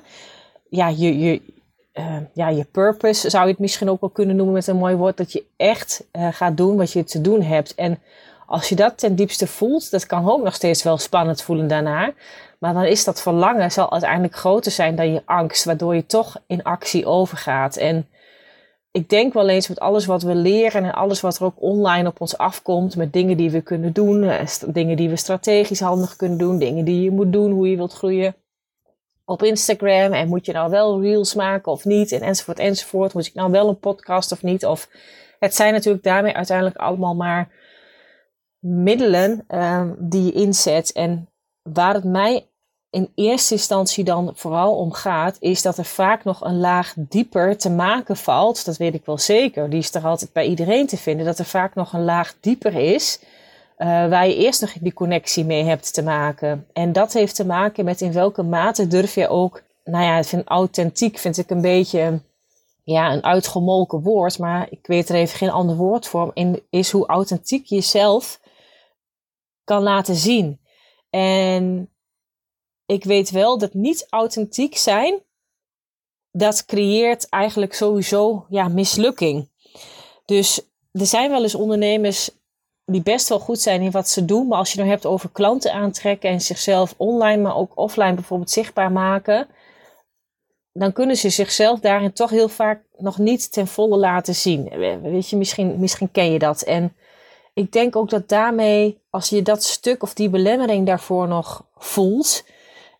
Ja, 0.69 0.87
je, 0.87 1.19
je, 1.19 1.41
uh, 1.93 2.17
ja, 2.33 2.49
je 2.49 2.63
purpose 2.63 3.29
zou 3.29 3.45
je 3.45 3.51
het 3.51 3.59
misschien 3.59 3.89
ook 3.89 4.01
wel 4.01 4.09
kunnen 4.09 4.35
noemen 4.35 4.53
met 4.53 4.67
een 4.67 4.75
mooi 4.75 4.95
woord. 4.95 5.17
Dat 5.17 5.31
je 5.31 5.45
echt 5.57 6.07
uh, 6.13 6.27
gaat 6.31 6.57
doen 6.57 6.77
wat 6.77 6.91
je 6.91 7.03
te 7.03 7.21
doen 7.21 7.41
hebt. 7.41 7.75
En 7.75 7.99
als 8.45 8.69
je 8.69 8.75
dat 8.75 8.97
ten 8.97 9.15
diepste 9.15 9.47
voelt, 9.47 9.91
dat 9.91 10.05
kan 10.05 10.31
ook 10.31 10.43
nog 10.43 10.53
steeds 10.53 10.83
wel 10.83 10.97
spannend 10.97 11.41
voelen 11.41 11.67
daarna. 11.67 12.13
Maar 12.59 12.73
dan 12.73 12.83
is 12.83 13.03
dat 13.03 13.21
verlangen 13.21 13.71
zal 13.71 13.91
uiteindelijk 13.91 14.35
groter 14.35 14.71
zijn 14.71 14.95
dan 14.95 15.13
je 15.13 15.21
angst, 15.25 15.65
waardoor 15.65 15.95
je 15.95 16.05
toch 16.05 16.37
in 16.47 16.63
actie 16.63 17.05
overgaat. 17.05 17.75
En 17.75 18.07
ik 18.91 19.09
denk 19.09 19.33
wel 19.33 19.49
eens 19.49 19.67
met 19.67 19.79
alles 19.79 20.05
wat 20.05 20.23
we 20.23 20.35
leren 20.35 20.83
en 20.83 20.93
alles 20.93 21.21
wat 21.21 21.37
er 21.37 21.45
ook 21.45 21.61
online 21.61 22.07
op 22.07 22.21
ons 22.21 22.37
afkomt, 22.37 22.95
met 22.95 23.13
dingen 23.13 23.37
die 23.37 23.51
we 23.51 23.61
kunnen 23.61 23.93
doen, 23.93 24.23
eh, 24.23 24.47
dingen 24.67 24.97
die 24.97 25.09
we 25.09 25.15
strategisch 25.15 25.79
handig 25.79 26.15
kunnen 26.15 26.37
doen, 26.37 26.57
dingen 26.57 26.85
die 26.85 27.01
je 27.01 27.11
moet 27.11 27.33
doen, 27.33 27.51
hoe 27.51 27.69
je 27.69 27.75
wilt 27.75 27.93
groeien 27.93 28.35
op 29.25 29.43
Instagram. 29.43 30.13
En 30.13 30.27
moet 30.27 30.45
je 30.45 30.51
nou 30.51 30.69
wel 30.69 31.01
reels 31.01 31.33
maken 31.33 31.71
of 31.71 31.85
niet? 31.85 32.11
En 32.11 32.21
enzovoort, 32.21 32.59
enzovoort. 32.59 33.13
Moet 33.13 33.25
ik 33.25 33.33
nou 33.33 33.51
wel 33.51 33.67
een 33.67 33.79
podcast 33.79 34.31
of 34.31 34.43
niet? 34.43 34.65
Of 34.65 34.89
het 35.39 35.55
zijn 35.55 35.73
natuurlijk 35.73 36.03
daarmee 36.03 36.33
uiteindelijk 36.33 36.77
allemaal 36.77 37.15
maar 37.15 37.49
middelen 38.59 39.45
um, 39.47 39.95
die 39.99 40.25
je 40.25 40.31
inzet. 40.31 40.91
En 40.91 41.29
waar 41.61 41.93
het 41.93 42.03
mij 42.03 42.47
in 42.91 43.11
eerste 43.15 43.53
instantie 43.53 44.03
dan 44.03 44.31
vooral 44.35 44.75
om 44.75 44.91
gaat, 44.91 45.37
is 45.39 45.61
dat 45.61 45.77
er 45.77 45.85
vaak 45.85 46.23
nog 46.23 46.41
een 46.41 46.59
laag 46.59 46.93
dieper 46.97 47.57
te 47.57 47.69
maken 47.69 48.17
valt. 48.17 48.65
Dat 48.65 48.77
weet 48.77 48.93
ik 48.93 49.05
wel 49.05 49.17
zeker. 49.17 49.69
Die 49.69 49.79
is 49.79 49.93
er 49.93 50.05
altijd 50.05 50.33
bij 50.33 50.45
iedereen 50.45 50.87
te 50.87 50.97
vinden. 50.97 51.25
Dat 51.25 51.39
er 51.39 51.45
vaak 51.45 51.75
nog 51.75 51.93
een 51.93 52.03
laag 52.03 52.35
dieper 52.39 52.73
is. 52.75 53.19
Uh, 53.77 53.87
waar 53.87 54.27
je 54.27 54.35
eerst 54.35 54.61
nog 54.61 54.73
die 54.73 54.93
connectie 54.93 55.45
mee 55.45 55.63
hebt 55.63 55.93
te 55.93 56.03
maken. 56.03 56.67
En 56.73 56.91
dat 56.91 57.13
heeft 57.13 57.35
te 57.35 57.45
maken 57.45 57.85
met 57.85 58.01
in 58.01 58.13
welke 58.13 58.43
mate 58.43 58.87
durf 58.87 59.15
je 59.15 59.27
ook, 59.27 59.63
nou 59.83 60.03
ja, 60.03 60.23
vind 60.23 60.47
authentiek 60.47 61.17
vind 61.17 61.37
ik 61.37 61.49
een 61.49 61.61
beetje 61.61 62.21
ja, 62.83 63.13
een 63.13 63.23
uitgemolken 63.23 64.01
woord, 64.01 64.39
maar 64.39 64.67
ik 64.69 64.87
weet 64.87 65.09
er 65.09 65.15
even 65.15 65.37
geen 65.37 65.51
ander 65.51 65.75
woord 65.75 66.07
voor, 66.07 66.31
in, 66.33 66.61
is 66.69 66.91
hoe 66.91 67.07
authentiek 67.07 67.65
jezelf 67.65 68.39
kan 69.63 69.83
laten 69.83 70.15
zien. 70.15 70.59
En 71.09 71.89
ik 72.91 73.03
weet 73.03 73.29
wel 73.29 73.57
dat 73.57 73.73
niet 73.73 74.07
authentiek 74.09 74.77
zijn, 74.77 75.21
dat 76.31 76.65
creëert 76.65 77.29
eigenlijk 77.29 77.73
sowieso 77.73 78.45
ja, 78.49 78.67
mislukking. 78.67 79.49
Dus 80.25 80.61
er 80.91 81.05
zijn 81.05 81.29
wel 81.29 81.43
eens 81.43 81.55
ondernemers 81.55 82.29
die 82.85 83.01
best 83.01 83.29
wel 83.29 83.39
goed 83.39 83.59
zijn 83.59 83.81
in 83.81 83.91
wat 83.91 84.09
ze 84.09 84.25
doen. 84.25 84.47
Maar 84.47 84.57
als 84.57 84.71
je 84.71 84.77
het 84.77 84.85
nou 84.85 84.97
hebt 84.99 85.13
over 85.13 85.29
klanten 85.29 85.73
aantrekken 85.73 86.29
en 86.29 86.41
zichzelf 86.41 86.93
online, 86.97 87.41
maar 87.41 87.55
ook 87.55 87.71
offline 87.75 88.13
bijvoorbeeld 88.13 88.49
zichtbaar 88.49 88.91
maken. 88.91 89.47
Dan 90.73 90.93
kunnen 90.93 91.17
ze 91.17 91.29
zichzelf 91.29 91.79
daarin 91.79 92.13
toch 92.13 92.29
heel 92.29 92.49
vaak 92.49 92.83
nog 92.97 93.17
niet 93.17 93.51
ten 93.51 93.67
volle 93.67 93.97
laten 93.97 94.35
zien. 94.35 94.69
Weet 95.01 95.29
je, 95.29 95.37
misschien, 95.37 95.79
misschien 95.79 96.11
ken 96.11 96.31
je 96.31 96.39
dat. 96.39 96.61
En 96.61 96.95
ik 97.53 97.71
denk 97.71 97.95
ook 97.95 98.09
dat 98.09 98.29
daarmee, 98.29 99.01
als 99.09 99.29
je 99.29 99.41
dat 99.41 99.63
stuk 99.63 100.03
of 100.03 100.13
die 100.13 100.29
belemmering 100.29 100.85
daarvoor 100.85 101.27
nog 101.27 101.65
voelt, 101.77 102.43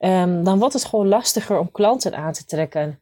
um, 0.02 0.44
dan 0.44 0.60
wordt 0.60 0.74
het 0.74 0.86
gewoon 0.86 1.08
lastiger 1.08 1.60
om 1.60 1.72
klanten 1.72 2.16
aan 2.16 2.34
te 2.34 2.46
trekken. 2.46 3.02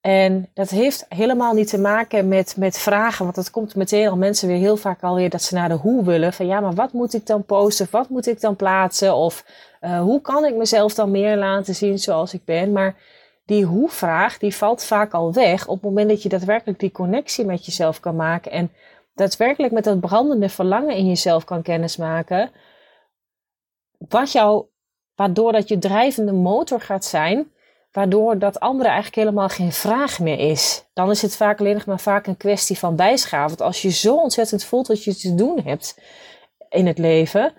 En 0.00 0.50
dat 0.54 0.70
heeft 0.70 1.06
helemaal 1.08 1.54
niet 1.54 1.68
te 1.68 1.78
maken 1.78 2.28
met, 2.28 2.56
met 2.56 2.78
vragen, 2.78 3.24
want 3.24 3.36
dat 3.36 3.50
komt 3.50 3.74
meteen 3.74 4.08
al 4.08 4.16
mensen 4.16 4.48
weer 4.48 4.56
heel 4.56 4.76
vaak 4.76 5.02
alweer 5.02 5.30
dat 5.30 5.42
ze 5.42 5.54
naar 5.54 5.68
de 5.68 5.74
hoe 5.74 6.04
willen. 6.04 6.32
Van 6.32 6.46
ja, 6.46 6.60
maar 6.60 6.74
wat 6.74 6.92
moet 6.92 7.14
ik 7.14 7.26
dan 7.26 7.44
posten? 7.44 7.84
Of 7.84 7.90
wat 7.90 8.08
moet 8.08 8.26
ik 8.26 8.40
dan 8.40 8.56
plaatsen? 8.56 9.14
Of 9.14 9.44
uh, 9.80 10.00
hoe 10.00 10.20
kan 10.20 10.44
ik 10.44 10.54
mezelf 10.54 10.94
dan 10.94 11.10
meer 11.10 11.36
laten 11.36 11.74
zien 11.74 11.98
zoals 11.98 12.34
ik 12.34 12.44
ben? 12.44 12.72
Maar 12.72 12.96
die 13.44 13.64
hoe-vraag, 13.64 14.38
die 14.38 14.56
valt 14.56 14.84
vaak 14.84 15.12
al 15.12 15.32
weg 15.32 15.66
op 15.66 15.74
het 15.74 15.84
moment 15.84 16.08
dat 16.08 16.22
je 16.22 16.28
daadwerkelijk 16.28 16.80
die 16.80 16.92
connectie 16.92 17.44
met 17.44 17.66
jezelf 17.66 18.00
kan 18.00 18.16
maken. 18.16 18.52
En 18.52 18.72
daadwerkelijk 19.14 19.72
met 19.72 19.84
dat 19.84 20.00
brandende 20.00 20.48
verlangen 20.48 20.96
in 20.96 21.06
jezelf 21.06 21.44
kan 21.44 21.62
kennismaken. 21.62 22.50
Wat 24.08 24.32
jou, 24.32 24.66
waardoor 25.18 25.52
dat 25.52 25.68
je 25.68 25.78
drijvende 25.78 26.32
motor 26.32 26.80
gaat 26.80 27.04
zijn 27.04 27.50
waardoor 27.92 28.38
dat 28.38 28.60
andere 28.60 28.88
eigenlijk 28.88 29.16
helemaal 29.16 29.48
geen 29.48 29.72
vraag 29.72 30.18
meer 30.18 30.38
is. 30.38 30.84
Dan 30.92 31.10
is 31.10 31.22
het 31.22 31.36
vaak 31.36 31.60
alleen 31.60 31.74
nog 31.74 31.86
maar 31.86 32.00
vaak 32.00 32.26
een 32.26 32.36
kwestie 32.36 32.78
van 32.78 32.96
bijschaven. 32.96 33.48
Want 33.48 33.60
als 33.60 33.82
je 33.82 33.90
zo 33.90 34.16
ontzettend 34.16 34.64
voelt 34.64 34.86
wat 34.86 35.04
je 35.04 35.14
te 35.14 35.34
doen 35.34 35.60
hebt 35.64 36.00
in 36.68 36.86
het 36.86 36.98
leven, 36.98 37.52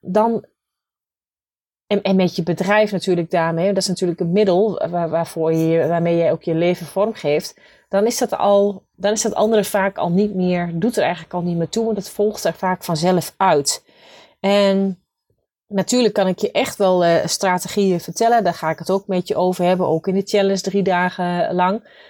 dan. 0.00 0.46
En, 1.86 2.16
met 2.16 2.36
je 2.36 2.42
bedrijf 2.42 2.92
natuurlijk 2.92 3.30
daarmee, 3.30 3.68
dat 3.68 3.76
is 3.76 3.88
natuurlijk 3.88 4.20
een 4.20 4.32
middel 4.32 4.88
waar, 4.90 5.08
waarvoor 5.08 5.52
je, 5.52 5.86
waarmee 5.88 6.16
je 6.16 6.30
ook 6.30 6.42
je 6.42 6.54
leven 6.54 6.86
vormgeeft. 6.86 7.58
Dan 7.88 8.06
is 8.06 8.18
dat 8.18 8.36
al, 8.38 8.86
dan 8.96 9.12
is 9.12 9.22
dat 9.22 9.34
andere 9.34 9.64
vaak 9.64 9.98
al 9.98 10.10
niet 10.10 10.34
meer, 10.34 10.70
doet 10.74 10.96
er 10.96 11.02
eigenlijk 11.02 11.34
al 11.34 11.42
niet 11.42 11.56
meer 11.56 11.68
toe, 11.68 11.84
want 11.84 11.96
het 11.96 12.08
volgt 12.08 12.44
er 12.44 12.54
vaak 12.54 12.84
vanzelf 12.84 13.34
uit. 13.36 13.84
En 14.40 15.03
Natuurlijk 15.66 16.14
kan 16.14 16.26
ik 16.26 16.38
je 16.38 16.50
echt 16.50 16.76
wel 16.76 17.04
uh, 17.04 17.26
strategieën 17.26 18.00
vertellen. 18.00 18.44
Daar 18.44 18.54
ga 18.54 18.70
ik 18.70 18.78
het 18.78 18.90
ook 18.90 19.06
met 19.06 19.28
je 19.28 19.36
over 19.36 19.64
hebben. 19.64 19.86
Ook 19.86 20.06
in 20.06 20.14
de 20.14 20.22
challenge 20.24 20.60
drie 20.60 20.82
dagen 20.82 21.54
lang. 21.54 22.02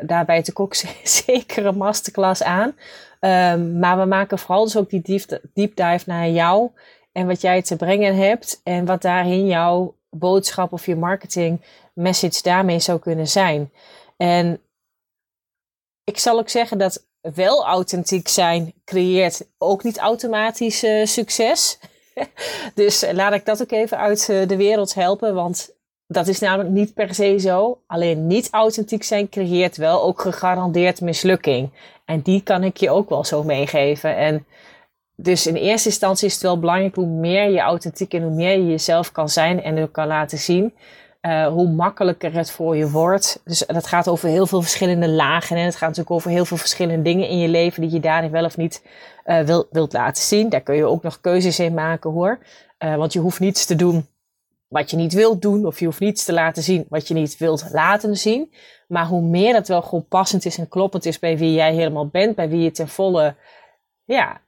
Daarbij 0.00 0.38
ik 0.44 0.60
ook 0.60 0.74
zeker 1.24 1.66
een 1.66 1.76
masterclass 1.76 2.42
aan. 2.42 2.74
Um, 3.20 3.78
maar 3.78 3.98
we 3.98 4.04
maken 4.04 4.38
vooral 4.38 4.64
dus 4.64 4.76
ook 4.76 4.90
die 4.90 5.00
deep, 5.00 5.40
deep 5.54 5.76
dive 5.76 6.02
naar 6.06 6.28
jou. 6.28 6.70
En 7.12 7.26
wat 7.26 7.40
jij 7.40 7.62
te 7.62 7.76
brengen 7.76 8.16
hebt. 8.16 8.60
En 8.64 8.84
wat 8.84 9.02
daarin 9.02 9.46
jouw 9.46 9.96
boodschap 10.10 10.72
of 10.72 10.86
je 10.86 10.96
marketing 10.96 11.60
message 11.94 12.42
daarmee 12.42 12.80
zou 12.80 12.98
kunnen 12.98 13.28
zijn. 13.28 13.72
En 14.16 14.60
ik 16.04 16.18
zal 16.18 16.38
ook 16.38 16.48
zeggen 16.48 16.78
dat 16.78 17.06
wel 17.20 17.66
authentiek 17.66 18.28
zijn 18.28 18.74
creëert 18.84 19.46
ook 19.58 19.82
niet 19.82 19.98
automatisch 19.98 20.84
uh, 20.84 21.06
succes. 21.06 21.78
dus 22.74 23.02
eh, 23.02 23.14
laat 23.14 23.32
ik 23.32 23.44
dat 23.44 23.62
ook 23.62 23.70
even 23.70 23.98
uit 23.98 24.28
eh, 24.28 24.48
de 24.48 24.56
wereld 24.56 24.94
helpen, 24.94 25.34
want 25.34 25.74
dat 26.06 26.26
is 26.26 26.38
namelijk 26.38 26.70
niet 26.70 26.94
per 26.94 27.14
se 27.14 27.38
zo. 27.38 27.78
Alleen 27.86 28.26
niet 28.26 28.48
authentiek 28.50 29.02
zijn 29.02 29.28
creëert 29.28 29.76
wel 29.76 30.02
ook 30.02 30.20
gegarandeerd 30.20 31.00
mislukking. 31.00 31.70
En 32.04 32.20
die 32.20 32.42
kan 32.42 32.64
ik 32.64 32.76
je 32.76 32.90
ook 32.90 33.08
wel 33.08 33.24
zo 33.24 33.42
meegeven. 33.42 34.16
En 34.16 34.46
dus 35.16 35.46
in 35.46 35.54
eerste 35.54 35.88
instantie 35.88 36.26
is 36.26 36.32
het 36.32 36.42
wel 36.42 36.58
belangrijk 36.58 36.94
hoe 36.94 37.06
meer 37.06 37.50
je 37.50 37.60
authentiek 37.60 38.14
en 38.14 38.22
hoe 38.22 38.34
meer 38.34 38.58
je 38.58 38.66
jezelf 38.66 39.12
kan 39.12 39.28
zijn 39.28 39.62
en 39.62 39.82
ook 39.82 39.92
kan 39.92 40.06
laten 40.06 40.38
zien. 40.38 40.74
Uh, 41.26 41.46
hoe 41.46 41.68
makkelijker 41.68 42.32
het 42.32 42.50
voor 42.50 42.76
je 42.76 42.90
wordt. 42.90 43.40
Dus 43.44 43.64
dat 43.66 43.86
gaat 43.86 44.08
over 44.08 44.28
heel 44.28 44.46
veel 44.46 44.62
verschillende 44.62 45.08
lagen. 45.08 45.56
En 45.56 45.64
het 45.64 45.74
gaat 45.74 45.88
natuurlijk 45.88 46.16
over 46.16 46.30
heel 46.30 46.44
veel 46.44 46.56
verschillende 46.56 47.02
dingen 47.02 47.28
in 47.28 47.38
je 47.38 47.48
leven 47.48 47.82
die 47.82 47.90
je 47.90 48.00
daarin 48.00 48.30
wel 48.30 48.44
of 48.44 48.56
niet 48.56 48.82
uh, 49.26 49.40
wil, 49.40 49.66
wilt 49.70 49.92
laten 49.92 50.22
zien. 50.22 50.48
Daar 50.48 50.60
kun 50.60 50.74
je 50.74 50.84
ook 50.84 51.02
nog 51.02 51.20
keuzes 51.20 51.58
in 51.58 51.74
maken 51.74 52.10
hoor. 52.10 52.38
Uh, 52.78 52.96
want 52.96 53.12
je 53.12 53.18
hoeft 53.18 53.40
niets 53.40 53.66
te 53.66 53.74
doen 53.74 54.06
wat 54.68 54.90
je 54.90 54.96
niet 54.96 55.12
wilt 55.12 55.42
doen. 55.42 55.66
Of 55.66 55.78
je 55.78 55.84
hoeft 55.84 56.00
niets 56.00 56.24
te 56.24 56.32
laten 56.32 56.62
zien 56.62 56.86
wat 56.88 57.08
je 57.08 57.14
niet 57.14 57.38
wilt 57.38 57.68
laten 57.72 58.16
zien. 58.16 58.52
Maar 58.88 59.06
hoe 59.06 59.22
meer 59.22 59.52
dat 59.52 59.68
wel 59.68 59.82
gewoon 59.82 60.06
passend 60.08 60.44
is 60.44 60.58
en 60.58 60.68
kloppend 60.68 61.04
is 61.04 61.18
bij 61.18 61.38
wie 61.38 61.52
jij 61.52 61.74
helemaal 61.74 62.06
bent. 62.06 62.36
Bij 62.36 62.48
wie 62.48 62.62
je 62.62 62.70
ten 62.70 62.88
volle 62.88 63.34
ja, 64.04 64.40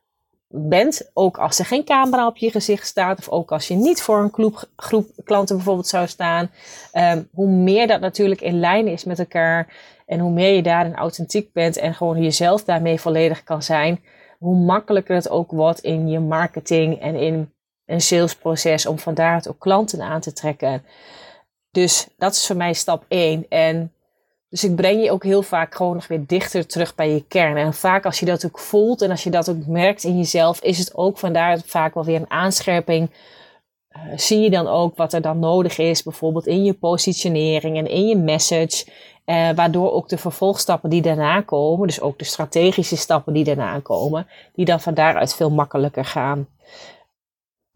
bent, 0.48 1.10
ook 1.12 1.38
als 1.38 1.58
er 1.58 1.64
geen 1.64 1.84
camera 1.84 2.26
op 2.26 2.36
je 2.36 2.50
gezicht 2.50 2.86
staat, 2.86 3.18
of 3.18 3.28
ook 3.28 3.52
als 3.52 3.68
je 3.68 3.74
niet 3.74 4.02
voor 4.02 4.18
een 4.18 4.54
groep, 4.76 5.08
klanten 5.24 5.56
bijvoorbeeld 5.56 5.86
zou 5.86 6.06
staan, 6.06 6.50
ehm, 6.92 7.22
hoe 7.32 7.48
meer 7.48 7.86
dat 7.86 8.00
natuurlijk 8.00 8.40
in 8.40 8.60
lijn 8.60 8.88
is 8.88 9.04
met 9.04 9.18
elkaar 9.18 9.74
en 10.06 10.18
hoe 10.18 10.30
meer 10.30 10.54
je 10.54 10.62
daarin 10.62 10.94
authentiek 10.94 11.52
bent 11.52 11.76
en 11.76 11.94
gewoon 11.94 12.22
jezelf 12.22 12.64
daarmee 12.64 13.00
volledig 13.00 13.44
kan 13.44 13.62
zijn, 13.62 14.04
hoe 14.38 14.56
makkelijker 14.56 15.14
het 15.14 15.28
ook 15.28 15.50
wordt 15.50 15.80
in 15.80 16.08
je 16.08 16.20
marketing 16.20 17.00
en 17.00 17.14
in 17.14 17.52
een 17.86 18.00
salesproces 18.00 18.86
om 18.86 18.98
van 18.98 19.14
daaruit 19.14 19.48
ook 19.48 19.58
klanten 19.58 20.02
aan 20.02 20.20
te 20.20 20.32
trekken. 20.32 20.84
Dus 21.70 22.08
dat 22.16 22.34
is 22.34 22.46
voor 22.46 22.56
mij 22.56 22.72
stap 22.72 23.04
1. 23.08 23.46
En 23.48 23.92
dus 24.48 24.64
ik 24.64 24.76
breng 24.76 25.02
je 25.02 25.10
ook 25.10 25.24
heel 25.24 25.42
vaak 25.42 25.74
gewoon 25.74 25.94
nog 25.94 26.06
weer 26.06 26.26
dichter 26.26 26.66
terug 26.66 26.94
bij 26.94 27.10
je 27.10 27.24
kern. 27.28 27.56
En 27.56 27.74
vaak 27.74 28.04
als 28.04 28.20
je 28.20 28.26
dat 28.26 28.46
ook 28.46 28.58
voelt 28.58 29.02
en 29.02 29.10
als 29.10 29.24
je 29.24 29.30
dat 29.30 29.48
ook 29.48 29.66
merkt 29.66 30.04
in 30.04 30.16
jezelf, 30.16 30.60
is 30.60 30.78
het 30.78 30.94
ook 30.94 31.18
vandaar 31.18 31.60
vaak 31.64 31.94
wel 31.94 32.04
weer 32.04 32.20
een 32.20 32.30
aanscherping. 32.30 33.10
Uh, 33.96 34.02
zie 34.16 34.40
je 34.40 34.50
dan 34.50 34.66
ook 34.66 34.96
wat 34.96 35.12
er 35.12 35.20
dan 35.20 35.38
nodig 35.38 35.78
is, 35.78 36.02
bijvoorbeeld 36.02 36.46
in 36.46 36.64
je 36.64 36.72
positionering 36.72 37.76
en 37.76 37.86
in 37.86 38.06
je 38.06 38.16
message. 38.16 38.86
Uh, 39.26 39.50
waardoor 39.50 39.92
ook 39.92 40.08
de 40.08 40.18
vervolgstappen 40.18 40.90
die 40.90 41.02
daarna 41.02 41.40
komen, 41.40 41.86
dus 41.86 42.00
ook 42.00 42.18
de 42.18 42.24
strategische 42.24 42.96
stappen 42.96 43.32
die 43.32 43.44
daarna 43.44 43.80
komen, 43.80 44.26
die 44.54 44.64
dan 44.64 44.80
van 44.80 44.94
daaruit 44.94 45.34
veel 45.34 45.50
makkelijker 45.50 46.04
gaan. 46.04 46.46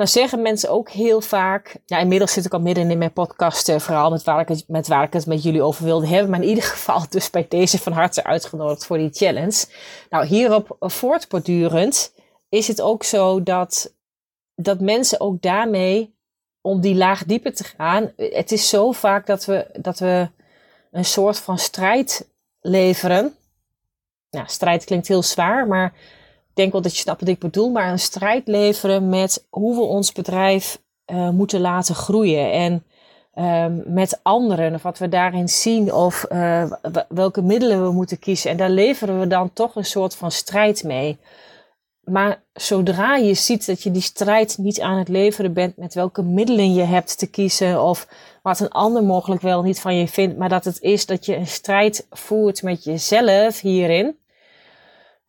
Nou 0.01 0.13
zeggen 0.13 0.43
mensen 0.43 0.71
ook 0.71 0.91
heel 0.91 1.21
vaak, 1.21 1.77
ja 1.87 1.99
inmiddels 1.99 2.33
zit 2.33 2.45
ik 2.45 2.53
al 2.53 2.61
midden 2.61 2.91
in 2.91 2.99
mijn 2.99 3.13
podcast, 3.13 3.69
uh, 3.69 3.79
vooral 3.79 4.11
met 4.11 4.25
waar, 4.25 4.41
ik 4.41 4.49
het, 4.49 4.65
met 4.69 4.89
waar 4.89 5.03
ik 5.03 5.13
het 5.13 5.27
met 5.27 5.43
jullie 5.43 5.63
over 5.63 5.85
wilde 5.85 6.07
hebben, 6.07 6.31
maar 6.31 6.43
in 6.43 6.49
ieder 6.49 6.65
geval 6.65 7.05
dus 7.09 7.31
bij 7.31 7.47
deze 7.49 7.79
van 7.79 7.93
harte 7.93 8.25
uitgenodigd 8.25 8.87
voor 8.87 8.99
die 8.99 9.11
challenge. 9.13 9.67
Nou 10.11 10.27
hierop 10.27 10.77
voortbordurend 10.81 12.15
is 12.49 12.69
het 12.69 12.81
ook 12.81 13.05
zo 13.05 13.43
dat, 13.43 13.95
dat 14.55 14.81
mensen 14.81 15.21
ook 15.21 15.43
daarmee, 15.43 16.15
om 16.61 16.81
die 16.81 16.95
laag 16.95 17.25
dieper 17.25 17.55
te 17.55 17.65
gaan, 17.65 18.13
het 18.17 18.53
is 18.53 18.69
zo 18.69 18.93
vaak 18.93 19.27
dat 19.27 19.45
we, 19.45 19.67
dat 19.73 19.99
we 19.99 20.29
een 20.91 21.05
soort 21.05 21.39
van 21.39 21.59
strijd 21.59 22.29
leveren. 22.61 23.35
Nou, 24.31 24.45
strijd 24.49 24.85
klinkt 24.85 25.09
heel 25.09 25.23
zwaar, 25.23 25.67
maar 25.67 25.93
denk 26.61 26.73
wel 26.73 26.83
dat 26.83 26.95
je 26.95 27.03
snapt 27.03 27.21
wat 27.21 27.29
ik 27.29 27.39
bedoel, 27.39 27.71
maar 27.71 27.91
een 27.91 27.99
strijd 27.99 28.49
leveren 28.49 29.09
met 29.09 29.47
hoe 29.49 29.75
we 29.75 29.83
ons 29.83 30.13
bedrijf 30.13 30.81
uh, 31.13 31.31
moeten 31.31 31.61
laten 31.61 31.95
groeien. 31.95 32.53
En 32.53 32.85
um, 33.35 33.83
met 33.87 34.21
anderen, 34.23 34.75
of 34.75 34.83
wat 34.83 34.99
we 34.99 35.09
daarin 35.09 35.49
zien, 35.49 35.93
of 35.93 36.27
uh, 36.33 36.73
welke 37.09 37.43
middelen 37.43 37.85
we 37.85 37.93
moeten 37.93 38.19
kiezen. 38.19 38.51
En 38.51 38.57
daar 38.57 38.71
leveren 38.71 39.21
we 39.21 39.27
dan 39.27 39.53
toch 39.53 39.77
een 39.77 39.85
soort 39.85 40.15
van 40.15 40.31
strijd 40.31 40.83
mee. 40.85 41.19
Maar 42.01 42.43
zodra 42.53 43.17
je 43.17 43.35
ziet 43.35 43.67
dat 43.67 43.83
je 43.83 43.91
die 43.91 44.03
strijd 44.03 44.59
niet 44.59 44.81
aan 44.81 44.99
het 44.99 45.09
leveren 45.09 45.53
bent 45.53 45.77
met 45.77 45.95
welke 45.95 46.23
middelen 46.23 46.75
je 46.75 46.83
hebt 46.83 47.19
te 47.19 47.27
kiezen, 47.27 47.83
of 47.83 48.09
wat 48.43 48.61
een 48.61 48.71
ander 48.71 49.05
mogelijk 49.05 49.43
wel 49.43 49.63
niet 49.63 49.81
van 49.81 49.97
je 49.97 50.09
vindt, 50.09 50.37
maar 50.37 50.49
dat 50.49 50.65
het 50.65 50.81
is 50.81 51.07
dat 51.07 51.27
je 51.27 51.37
een 51.37 51.47
strijd 51.47 52.07
voert 52.11 52.63
met 52.63 52.85
jezelf 52.85 53.61
hierin, 53.61 54.17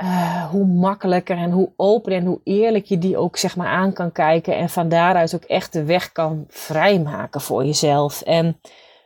uh, 0.02 0.50
hoe 0.50 0.66
makkelijker 0.66 1.38
en 1.38 1.52
hoe 1.52 1.70
open 1.76 2.14
en 2.14 2.26
hoe 2.26 2.40
eerlijk 2.44 2.86
je 2.86 2.98
die 2.98 3.18
ook 3.18 3.38
zeg 3.38 3.56
maar 3.56 3.68
aan 3.68 3.94
kan 3.94 4.12
kijken. 4.12 4.56
En 4.56 4.70
van 4.70 4.90
daaruit 4.90 5.36
ook 5.36 5.44
echt 5.44 5.74
de 5.74 5.84
weg 5.84 6.12
kan 6.12 6.46
vrijmaken 6.50 7.42
voor 7.42 7.66
jezelf. 7.66 8.22
En 8.22 8.60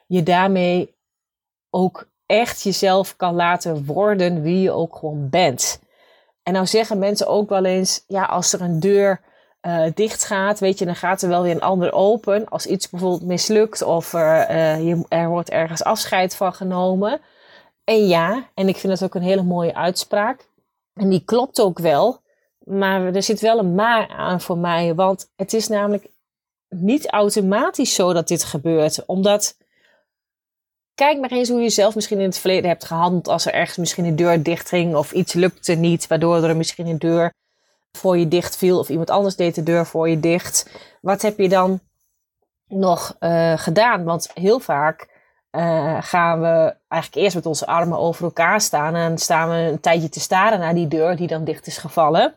je 0.08 0.24
daarmee 0.24 0.96
ook 1.70 2.08
echt 2.25 2.62
jezelf 2.62 3.16
kan 3.16 3.36
laten 3.36 3.86
worden 3.86 4.42
wie 4.42 4.62
je 4.62 4.72
ook 4.72 4.96
gewoon 4.96 5.30
bent. 5.30 5.80
En 6.44 6.54
nou 6.54 6.66
zeggen 6.66 7.00
mensen 7.00 7.28
ook 7.28 7.50
wel 7.50 7.66
eens, 7.66 8.04
ja, 8.08 8.24
als 8.24 8.54
er 8.54 8.62
een 8.62 8.80
deur 8.80 9.22
uh, 9.62 9.86
dicht 9.94 10.25
gaat, 10.25 10.60
weet 10.60 10.80
je, 10.80 10.86
dan 10.86 10.96
gaat 10.96 11.22
er 11.22 11.30
wel 11.30 11.42
weer 11.42 11.56
een 11.56 11.62
ander 11.62 11.94
open. 11.94 12.50
Als 12.50 12.66
iets 12.66 12.90
bijvoorbeeld 12.90 13.25
mislukt 13.25 13.82
of 13.82 14.14
er, 14.14 14.50
uh, 14.52 14.88
je, 14.88 15.06
er 15.10 15.30
wordt 15.30 15.50
ergens 15.50 15.84
afscheid 15.84 16.36
van 16.36 16.54
genomen. 16.54 17.22
En 17.84 18.08
ja, 18.08 18.50
en 18.54 18.68
ik 18.68 18.78
vind 18.78 18.94
dat 18.94 19.03
ook 19.03 19.16
een 19.16 19.27
hele 19.27 19.44
mooie 19.44 19.75
uitspraak. 19.75 20.48
En 20.96 21.10
die 21.10 21.24
klopt 21.25 21.62
ook 21.62 21.79
wel. 21.79 22.22
Maar 22.60 23.05
er 23.05 23.24
zit 23.24 23.40
wel 23.40 23.60
een 23.60 23.75
maar 23.75 24.08
aan 24.08 24.42
voor 24.42 24.58
mij. 24.58 24.96
Want 24.96 25.31
het 25.36 25.53
is 25.53 25.68
namelijk 25.68 26.08
niet 26.70 27.10
automatisch 27.10 27.94
zo 27.94 28.14
dat 28.14 28.27
dit 28.27 28.44
gebeurt. 28.44 29.05
Omdat. 29.05 29.58
Kijk 30.96 31.20
maar 31.20 31.31
eens 31.31 31.50
hoe 31.50 31.62
je 31.62 31.70
zelf 31.70 31.96
misschien 31.96 32.20
in 32.20 32.25
het 32.25 32.38
verleden 32.38 32.70
hebt 32.70 32.86
gehandeld. 32.86 33.27
Als 33.27 33.46
er 33.46 33.53
ergens 33.53 33.77
misschien 33.77 34.05
een 34.05 34.16
deur 34.16 34.44
dicht 34.44 34.70
ging. 34.70 34.96
Of 34.96 35.12
iets 35.12 35.34
lukte 35.34 35.74
niet. 35.74 36.08
Waardoor 36.08 36.44
er 36.44 36.55
misschien 36.55 36.88
een 36.88 37.00
deur 37.00 37.34
voor 37.92 38.18
je 38.18 38.27
dicht 38.27 38.58
viel. 38.58 38.79
Of 38.79 38.90
iemand 38.90 39.10
anders 39.10 39.36
deed 39.36 39.55
de 39.55 39.64
deur 39.64 39.86
voor 39.86 40.10
je 40.10 40.20
dicht. 40.20 40.70
Wat 41.01 41.22
heb 41.22 41.38
je 41.38 41.50
dan 41.50 41.79
nog 42.68 43.16
uh, 43.20 43.58
gedaan? 43.58 44.03
Want 44.03 44.31
heel 44.34 44.60
vaak 44.60 45.15
uh, 45.57 45.98
gaan 46.01 46.41
we 46.41 46.75
eigenlijk 46.87 47.24
eerst 47.24 47.35
met 47.35 47.46
onze 47.46 47.65
armen 47.65 47.98
over 47.98 48.24
elkaar 48.24 48.61
staan 48.61 48.96
en 48.96 49.18
staan 49.18 49.50
we 49.50 49.55
een 49.55 49.79
tijdje 49.79 50.09
te 50.09 50.20
staren 50.20 50.59
naar 50.59 50.74
die 50.74 50.87
deur 50.87 51.15
die 51.15 51.27
dan 51.27 51.44
dicht 51.44 51.68
is 51.68 51.77
gevallen. 51.77 52.35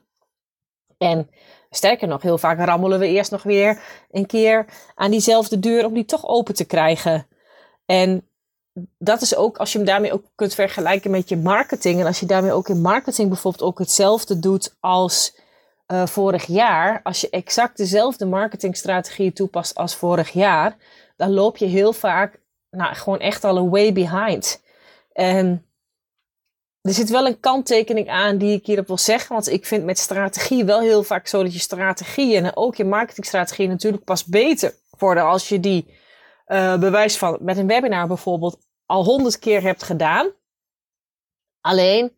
En 0.98 1.30
sterker 1.70 2.08
nog, 2.08 2.22
heel 2.22 2.38
vaak 2.38 2.58
rammelen 2.58 2.98
we 2.98 3.06
eerst 3.06 3.30
nog 3.30 3.42
weer 3.42 3.80
een 4.10 4.26
keer 4.26 4.66
aan 4.94 5.10
diezelfde 5.10 5.58
deur 5.58 5.86
om 5.86 5.94
die 5.94 6.04
toch 6.04 6.26
open 6.26 6.54
te 6.54 6.64
krijgen. 6.64 7.26
En 7.86 8.28
dat 8.98 9.20
is 9.20 9.36
ook 9.36 9.56
als 9.56 9.72
je 9.72 9.78
hem 9.78 9.86
daarmee 9.86 10.12
ook 10.12 10.24
kunt 10.34 10.54
vergelijken 10.54 11.10
met 11.10 11.28
je 11.28 11.36
marketing. 11.36 12.00
En 12.00 12.06
als 12.06 12.20
je 12.20 12.26
daarmee 12.26 12.52
ook 12.52 12.68
in 12.68 12.80
marketing 12.80 13.28
bijvoorbeeld 13.28 13.62
ook 13.62 13.78
hetzelfde 13.78 14.38
doet 14.38 14.76
als 14.80 15.40
uh, 15.92 16.06
vorig 16.06 16.46
jaar. 16.46 17.00
Als 17.02 17.20
je 17.20 17.30
exact 17.30 17.76
dezelfde 17.76 18.26
marketingstrategie 18.26 19.32
toepast 19.32 19.74
als 19.74 19.94
vorig 19.94 20.30
jaar, 20.30 20.76
dan 21.16 21.30
loop 21.30 21.56
je 21.56 21.66
heel 21.66 21.92
vaak 21.92 22.40
nou, 22.70 22.94
gewoon 22.94 23.18
echt 23.18 23.44
al 23.44 23.56
een 23.56 23.70
way 23.70 23.92
behind. 23.92 24.62
En 25.12 25.66
er 26.80 26.92
zit 26.92 27.10
wel 27.10 27.26
een 27.26 27.40
kanttekening 27.40 28.08
aan 28.08 28.38
die 28.38 28.56
ik 28.56 28.66
hierop 28.66 28.86
wil 28.86 28.98
zeggen. 28.98 29.32
Want 29.32 29.48
ik 29.48 29.66
vind 29.66 29.84
met 29.84 29.98
strategie 29.98 30.64
wel 30.64 30.80
heel 30.80 31.02
vaak 31.02 31.26
zo 31.26 31.42
dat 31.42 31.52
je 31.52 31.58
strategie 31.58 32.36
en 32.36 32.56
ook 32.56 32.74
je 32.74 32.84
marketingstrategie 32.84 33.68
natuurlijk 33.68 34.04
pas 34.04 34.24
beter 34.24 34.74
worden 34.98 35.24
als 35.24 35.48
je 35.48 35.60
die 35.60 35.96
uh, 36.46 36.78
bewijs 36.78 37.18
van 37.18 37.38
met 37.40 37.56
een 37.56 37.66
webinar 37.66 38.06
bijvoorbeeld 38.06 38.58
al 38.86 39.04
honderd 39.04 39.38
keer 39.38 39.62
hebt 39.62 39.82
gedaan. 39.82 40.30
Alleen 41.60 42.16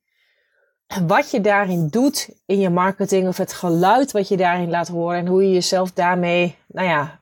wat 1.06 1.30
je 1.30 1.40
daarin 1.40 1.88
doet 1.88 2.28
in 2.46 2.60
je 2.60 2.70
marketing 2.70 3.28
of 3.28 3.36
het 3.36 3.52
geluid 3.52 4.10
wat 4.10 4.28
je 4.28 4.36
daarin 4.36 4.70
laat 4.70 4.88
horen 4.88 5.18
en 5.18 5.26
hoe 5.26 5.42
je 5.42 5.52
jezelf 5.52 5.92
daarmee, 5.92 6.56
nou 6.66 6.88
ja, 6.88 7.19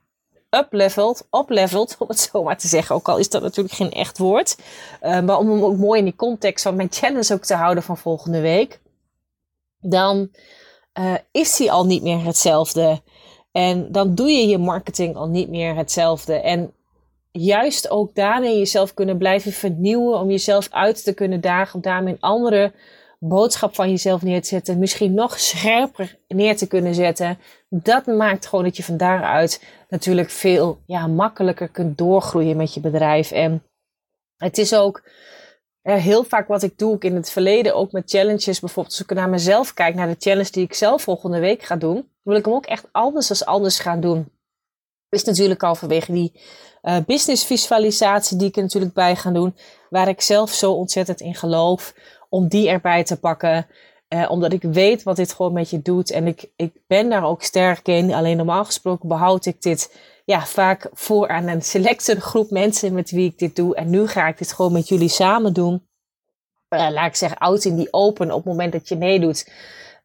uplevelt, 0.50 1.26
oplevelt, 1.30 1.96
om 1.98 2.08
het 2.08 2.20
zo 2.32 2.42
maar 2.42 2.58
te 2.58 2.68
zeggen. 2.68 2.94
Ook 2.94 3.08
al 3.08 3.18
is 3.18 3.28
dat 3.28 3.42
natuurlijk 3.42 3.74
geen 3.74 3.92
echt 3.92 4.18
woord. 4.18 4.58
Uh, 5.02 5.20
maar 5.20 5.38
om 5.38 5.50
hem 5.50 5.62
ook 5.62 5.76
mooi 5.76 5.98
in 5.98 6.04
die 6.04 6.16
context 6.16 6.62
van 6.62 6.76
mijn 6.76 6.92
challenge 6.92 7.34
ook 7.34 7.44
te 7.44 7.54
houden 7.54 7.82
van 7.82 7.98
volgende 7.98 8.40
week. 8.40 8.80
Dan 9.80 10.30
uh, 10.98 11.14
is 11.30 11.56
die 11.56 11.72
al 11.72 11.86
niet 11.86 12.02
meer 12.02 12.24
hetzelfde. 12.24 13.02
En 13.52 13.92
dan 13.92 14.14
doe 14.14 14.30
je 14.30 14.46
je 14.46 14.58
marketing 14.58 15.16
al 15.16 15.28
niet 15.28 15.48
meer 15.48 15.76
hetzelfde. 15.76 16.34
En 16.34 16.72
juist 17.32 17.90
ook 17.90 18.14
daarin 18.14 18.58
jezelf 18.58 18.94
kunnen 18.94 19.18
blijven 19.18 19.52
vernieuwen. 19.52 20.18
Om 20.18 20.30
jezelf 20.30 20.68
uit 20.70 21.04
te 21.04 21.14
kunnen 21.14 21.40
dagen. 21.40 21.74
Om 21.74 21.80
daarmee 21.80 22.16
andere 22.20 22.72
boodschap 23.18 23.74
van 23.74 23.90
jezelf 23.90 24.22
neer 24.22 24.42
te 24.42 24.48
zetten. 24.48 24.78
Misschien 24.78 25.14
nog 25.14 25.40
scherper 25.40 26.18
neer 26.28 26.56
te 26.56 26.66
kunnen 26.66 26.94
zetten. 26.94 27.38
Dat 27.68 28.06
maakt 28.06 28.46
gewoon 28.46 28.64
dat 28.64 28.76
je 28.76 28.82
van 28.82 28.96
daaruit 28.96 29.64
natuurlijk 29.88 30.30
veel 30.30 30.82
ja, 30.86 31.06
makkelijker 31.06 31.68
kunt 31.68 31.98
doorgroeien 31.98 32.56
met 32.56 32.74
je 32.74 32.80
bedrijf. 32.80 33.30
En 33.30 33.62
het 34.36 34.58
is 34.58 34.74
ook 34.74 35.02
heel 35.82 36.24
vaak 36.24 36.48
wat 36.48 36.62
ik 36.62 36.78
doe, 36.78 36.92
ook 36.92 37.04
in 37.04 37.14
het 37.14 37.30
verleden, 37.30 37.74
ook 37.74 37.92
met 37.92 38.10
challenges. 38.10 38.60
Bijvoorbeeld 38.60 38.98
als 38.98 39.06
ik 39.08 39.14
naar 39.14 39.28
mezelf 39.28 39.74
kijk, 39.74 39.94
naar 39.94 40.08
de 40.08 40.16
challenge 40.18 40.50
die 40.50 40.64
ik 40.64 40.74
zelf 40.74 41.02
volgende 41.02 41.38
week 41.38 41.62
ga 41.62 41.76
doen, 41.76 42.12
wil 42.22 42.36
ik 42.36 42.44
hem 42.44 42.54
ook 42.54 42.66
echt 42.66 42.88
anders 42.92 43.28
als 43.28 43.44
anders 43.44 43.78
gaan 43.78 44.00
doen. 44.00 44.32
Is 45.08 45.24
natuurlijk 45.24 45.62
al 45.62 45.74
vanwege 45.74 46.12
die 46.12 46.40
uh, 46.82 46.96
business 47.06 47.44
visualisatie 47.44 48.36
die 48.36 48.48
ik 48.48 48.56
er 48.56 48.62
natuurlijk 48.62 48.94
bij 48.94 49.16
ga 49.16 49.30
doen, 49.30 49.56
waar 49.90 50.08
ik 50.08 50.20
zelf 50.20 50.50
zo 50.50 50.72
ontzettend 50.72 51.20
in 51.20 51.34
geloof, 51.34 51.94
om 52.28 52.48
die 52.48 52.68
erbij 52.68 53.04
te 53.04 53.18
pakken. 53.18 53.66
Uh, 54.14 54.30
omdat 54.30 54.52
ik 54.52 54.62
weet 54.62 55.02
wat 55.02 55.16
dit 55.16 55.32
gewoon 55.32 55.52
met 55.52 55.70
je 55.70 55.82
doet. 55.82 56.10
En 56.10 56.26
ik, 56.26 56.50
ik 56.56 56.72
ben 56.86 57.08
daar 57.08 57.24
ook 57.24 57.42
sterk 57.42 57.88
in. 57.88 58.12
Alleen 58.14 58.36
normaal 58.36 58.64
gesproken 58.64 59.08
behoud 59.08 59.46
ik 59.46 59.62
dit 59.62 59.98
ja, 60.24 60.46
vaak 60.46 60.88
voor 60.92 61.28
aan 61.28 61.46
een 61.46 61.62
selecte 61.62 62.20
groep 62.20 62.50
mensen 62.50 62.92
met 62.92 63.10
wie 63.10 63.30
ik 63.30 63.38
dit 63.38 63.56
doe. 63.56 63.74
En 63.74 63.90
nu 63.90 64.06
ga 64.06 64.28
ik 64.28 64.38
dit 64.38 64.52
gewoon 64.52 64.72
met 64.72 64.88
jullie 64.88 65.08
samen 65.08 65.52
doen. 65.52 65.86
Uh, 66.74 66.88
laat 66.90 67.06
ik 67.06 67.14
zeggen, 67.14 67.38
out 67.38 67.64
in 67.64 67.76
die 67.76 67.92
open 67.92 68.30
op 68.30 68.36
het 68.36 68.44
moment 68.44 68.72
dat 68.72 68.88
je 68.88 68.96
meedoet 68.96 69.52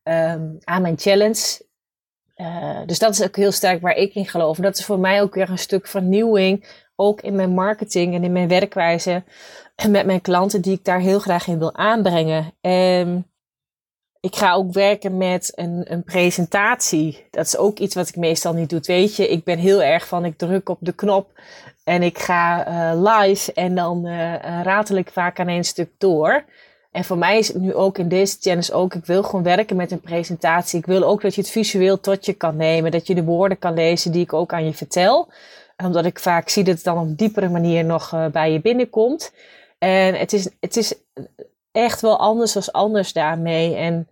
um, 0.03 0.57
aan 0.63 0.81
mijn 0.81 0.99
challenge. 0.99 1.65
Uh, 2.37 2.79
dus 2.85 2.99
dat 2.99 3.13
is 3.13 3.23
ook 3.23 3.35
heel 3.35 3.51
sterk 3.51 3.81
waar 3.81 3.95
ik 3.95 4.15
in 4.15 4.25
geloof. 4.25 4.57
En 4.57 4.63
dat 4.63 4.77
is 4.77 4.85
voor 4.85 4.99
mij 4.99 5.21
ook 5.21 5.33
weer 5.35 5.49
een 5.49 5.57
stuk 5.57 5.87
vernieuwing. 5.87 6.82
Ook 6.95 7.21
in 7.21 7.35
mijn 7.35 7.53
marketing 7.53 8.13
en 8.13 8.23
in 8.23 8.31
mijn 8.31 8.47
werkwijze. 8.47 9.23
Met 9.89 10.05
mijn 10.05 10.21
klanten 10.21 10.61
die 10.61 10.73
ik 10.73 10.85
daar 10.85 10.99
heel 10.99 11.19
graag 11.19 11.47
in 11.47 11.59
wil 11.59 11.75
aanbrengen. 11.75 12.53
En 12.61 13.27
ik 14.19 14.35
ga 14.35 14.53
ook 14.53 14.73
werken 14.73 15.17
met 15.17 15.51
een, 15.55 15.85
een 15.91 16.03
presentatie. 16.03 17.25
Dat 17.31 17.45
is 17.45 17.57
ook 17.57 17.79
iets 17.79 17.95
wat 17.95 18.07
ik 18.07 18.15
meestal 18.15 18.53
niet 18.53 18.69
doe. 18.69 18.79
Weet 18.83 19.15
je, 19.15 19.27
ik 19.27 19.43
ben 19.43 19.57
heel 19.57 19.83
erg 19.83 20.07
van 20.07 20.25
ik 20.25 20.37
druk 20.37 20.69
op 20.69 20.77
de 20.81 20.93
knop 20.93 21.39
en 21.83 22.03
ik 22.03 22.17
ga 22.17 22.67
uh, 22.67 23.13
live 23.13 23.53
en 23.53 23.75
dan 23.75 24.05
uh, 24.05 24.61
ratel 24.63 24.95
ik 24.95 25.09
vaak 25.09 25.39
aan 25.39 25.47
één 25.47 25.63
stuk 25.63 25.89
door. 25.97 26.43
En 26.91 27.03
voor 27.03 27.17
mij 27.17 27.37
is 27.37 27.47
het 27.47 27.61
nu 27.61 27.73
ook 27.73 27.97
in 27.97 28.07
deze 28.07 28.37
challenge 28.39 28.73
ook, 28.73 28.93
ik 28.93 29.05
wil 29.05 29.23
gewoon 29.23 29.43
werken 29.43 29.75
met 29.75 29.91
een 29.91 30.01
presentatie. 30.01 30.79
Ik 30.79 30.85
wil 30.85 31.03
ook 31.03 31.21
dat 31.21 31.35
je 31.35 31.41
het 31.41 31.49
visueel 31.49 31.99
tot 31.99 32.25
je 32.25 32.33
kan 32.33 32.55
nemen, 32.55 32.91
dat 32.91 33.07
je 33.07 33.15
de 33.15 33.23
woorden 33.23 33.59
kan 33.59 33.73
lezen 33.73 34.11
die 34.11 34.21
ik 34.21 34.33
ook 34.33 34.53
aan 34.53 34.65
je 34.65 34.73
vertel. 34.73 35.27
Omdat 35.77 36.05
ik 36.05 36.19
vaak 36.19 36.49
zie 36.49 36.63
dat 36.63 36.75
het 36.75 36.83
dan 36.83 36.97
op 36.97 37.17
diepere 37.17 37.49
manier 37.49 37.85
nog 37.85 38.13
uh, 38.13 38.25
bij 38.27 38.51
je 38.51 38.61
binnenkomt. 38.61 39.33
En 39.77 40.15
het 40.15 40.33
is, 40.33 40.49
het 40.59 40.77
is 40.77 40.93
echt 41.71 42.01
wel 42.01 42.19
anders 42.19 42.55
als 42.55 42.71
anders 42.71 43.13
daarmee. 43.13 43.75
En 43.75 44.07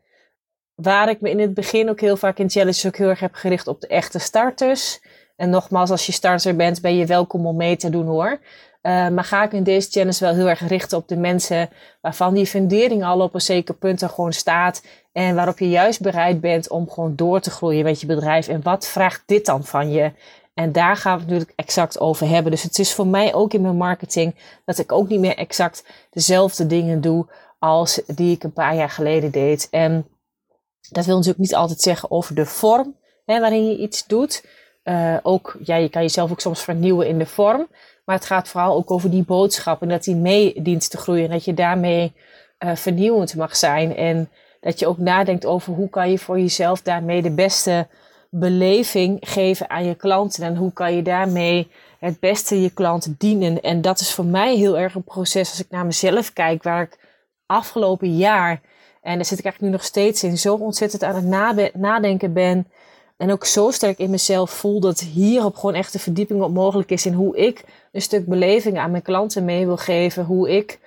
waar 0.76 1.10
ik 1.10 1.21
me 1.21 1.30
in 1.30 1.39
het 1.39 1.54
begin 1.54 1.89
ook 1.89 2.00
heel 2.00 2.17
vaak 2.17 2.38
in 2.38 2.50
challenges 2.50 2.86
ook 2.86 2.97
heel 2.97 3.10
erg 3.10 3.19
heb 3.19 3.34
gericht 3.34 3.67
op 3.67 3.82
de 3.82 3.88
echte 3.88 4.19
starters. 4.19 5.02
En 5.36 5.50
nogmaals, 5.50 5.91
als 5.91 6.06
je 6.06 6.12
starter 6.12 6.56
bent, 6.56 6.82
ben 6.82 6.95
je 6.95 7.06
welkom 7.06 7.45
om 7.45 7.56
mee 7.56 7.76
te 7.76 7.89
doen 7.89 8.06
hoor. 8.06 8.39
Uh, 8.82 9.08
maar 9.08 9.24
ga 9.24 9.43
ik 9.43 9.52
in 9.52 9.63
deze 9.63 9.89
challenge 9.89 10.19
wel 10.19 10.34
heel 10.34 10.50
erg 10.50 10.67
richten 10.67 10.97
op 10.97 11.08
de 11.08 11.17
mensen 11.17 11.69
waarvan 12.02 12.34
die 12.34 12.45
fundering 12.45 13.04
al 13.04 13.21
op 13.21 13.34
een 13.34 13.41
zeker 13.41 13.74
punt 13.74 14.02
er 14.02 14.10
gewoon 14.10 14.34
staat. 14.34 14.84
En 15.12 15.36
waarop 15.36 15.60
je 15.60 15.69
juist 15.69 16.02
bereid 16.02 16.41
bent 16.41 16.69
om 16.69 16.89
gewoon 16.89 17.15
door 17.15 17.39
te 17.39 17.52
groeien 17.52 17.84
met 17.84 18.02
je 18.02 18.06
bedrijf. 18.06 18.47
En 18.47 18.62
wat 18.63 18.88
vraagt 18.88 19.24
dit 19.26 19.45
dan 19.45 19.63
van 19.63 19.91
je? 19.91 20.12
En 20.54 20.72
daar 20.72 20.96
gaan 20.96 21.14
we 21.14 21.20
het 21.20 21.30
natuurlijk 21.30 21.60
exact 21.60 22.00
over 22.00 22.28
hebben. 22.28 22.52
Dus 22.52 22.64
het 22.64 22.80
is 22.80 22.94
voor 22.94 23.08
mij 23.08 23.34
ook 23.34 23.54
in 23.54 23.62
mijn 23.62 23.78
marketing 23.78 24.36
dat 24.66 24.78
ik 24.78 24.92
ook 24.92 25.08
niet 25.08 25.20
meer 25.20 25.38
exact 25.38 25.86
dezelfde 26.10 26.68
dingen 26.68 27.02
doe 27.02 27.26
als 27.60 28.02
die 28.06 28.36
ik 28.36 28.44
een 28.44 28.54
paar 28.54 28.76
jaar 28.76 28.90
geleden 28.90 29.32
deed. 29.32 29.68
En 29.72 30.08
dat 30.90 31.06
wil 31.06 31.16
natuurlijk 31.16 31.44
niet 31.44 31.56
altijd 31.56 31.82
zeggen 31.82 32.12
over 32.12 32.36
de 32.36 32.46
vorm 32.46 32.96
hè, 33.26 33.40
waarin 33.40 33.66
je 33.66 33.78
iets 33.78 34.06
doet. 34.08 34.46
Uh, 34.84 35.18
ook, 35.24 35.58
ja, 35.64 35.76
je 35.76 35.90
kan 35.90 36.02
jezelf 36.02 36.32
ook 36.32 36.40
soms 36.40 36.64
vernieuwen 36.64 37.08
in 37.08 37.18
de 37.18 37.26
vorm. 37.26 37.68
Maar 38.06 38.16
het 38.16 38.26
gaat 38.26 38.48
vooral 38.48 38.76
ook 38.76 38.92
over 38.92 39.12
die 39.12 39.24
boodschap 39.24 39.82
en 39.82 39.90
dat 39.90 40.04
die 40.04 40.16
mee 40.16 40.62
dient 40.62 40.90
te 40.90 40.98
groeien. 40.98 41.26
En 41.26 41.32
dat 41.32 41.46
je 41.46 41.54
daarmee 41.54 42.14
uh, 42.60 42.76
vernieuwend 42.76 43.36
mag 43.36 43.56
zijn. 43.56 43.96
En 43.96 44.30
dat 44.60 44.80
je 44.80 44.88
ook 44.88 44.98
nadenkt 44.98 45.46
over 45.46 45.74
hoe 45.74 45.90
kan 45.90 46.12
je 46.12 46.18
voor 46.18 46.40
jezelf 46.40 46.82
daarmee 46.82 47.22
de 47.22 47.32
beste 47.32 47.88
beleving 48.34 49.17
geven 49.20 49.70
aan 49.70 49.86
je 49.86 49.96
klanten. 49.96 50.44
En 50.44 50.56
hoe 50.56 50.74
kan 50.74 50.96
je 50.96 51.02
daarmee 51.02 51.72
het 52.00 52.20
beste 52.20 52.62
je 52.62 52.70
klant 52.70 53.13
dienen. 53.17 53.62
En 53.62 53.82
dat 53.82 54.00
is 54.00 54.13
voor 54.13 54.26
mij 54.26 54.56
heel 54.56 54.78
erg 54.78 54.96
een 54.96 55.04
proces 55.04 55.50
als 55.50 55.60
ik 55.60 55.70
naar 55.70 55.86
mezelf 55.86 56.34
kijk. 56.34 56.63
Waar 56.63 56.82
ik 56.82 57.00
afgelopen 57.46 58.17
jaar, 58.17 58.62
en 59.02 59.15
daar 59.15 59.26
zit 59.26 59.39
ik 59.39 59.44
eigenlijk 59.44 59.62
nu 59.62 59.70
nog 59.70 59.84
steeds 59.84 60.24
in, 60.24 60.38
zo 60.38 60.56
ontzettend 60.56 61.04
aan 61.04 61.15
het 61.15 61.76
nadenken 61.76 62.34
ben 62.34 62.67
en 63.22 63.32
ook 63.32 63.46
zo 63.46 63.72
sterk 63.72 63.98
in 63.98 64.10
mezelf 64.10 64.52
voel 64.52 64.80
dat 64.80 65.00
hierop 65.00 65.56
gewoon 65.56 65.76
echt 65.76 65.94
de 65.94 66.00
verdieping 66.00 66.41
op 66.41 66.54
mogelijk 66.54 66.91
is 66.91 67.06
in 67.06 67.13
hoe 67.13 67.38
ik 67.38 67.63
een 67.91 68.02
stuk 68.02 68.26
beleving 68.26 68.78
aan 68.78 68.91
mijn 68.91 69.04
klanten 69.04 69.46
mee 69.46 69.65
wil 69.65 69.78
geven. 69.78 70.26
Hoe 70.26 70.50
ik 70.50 70.80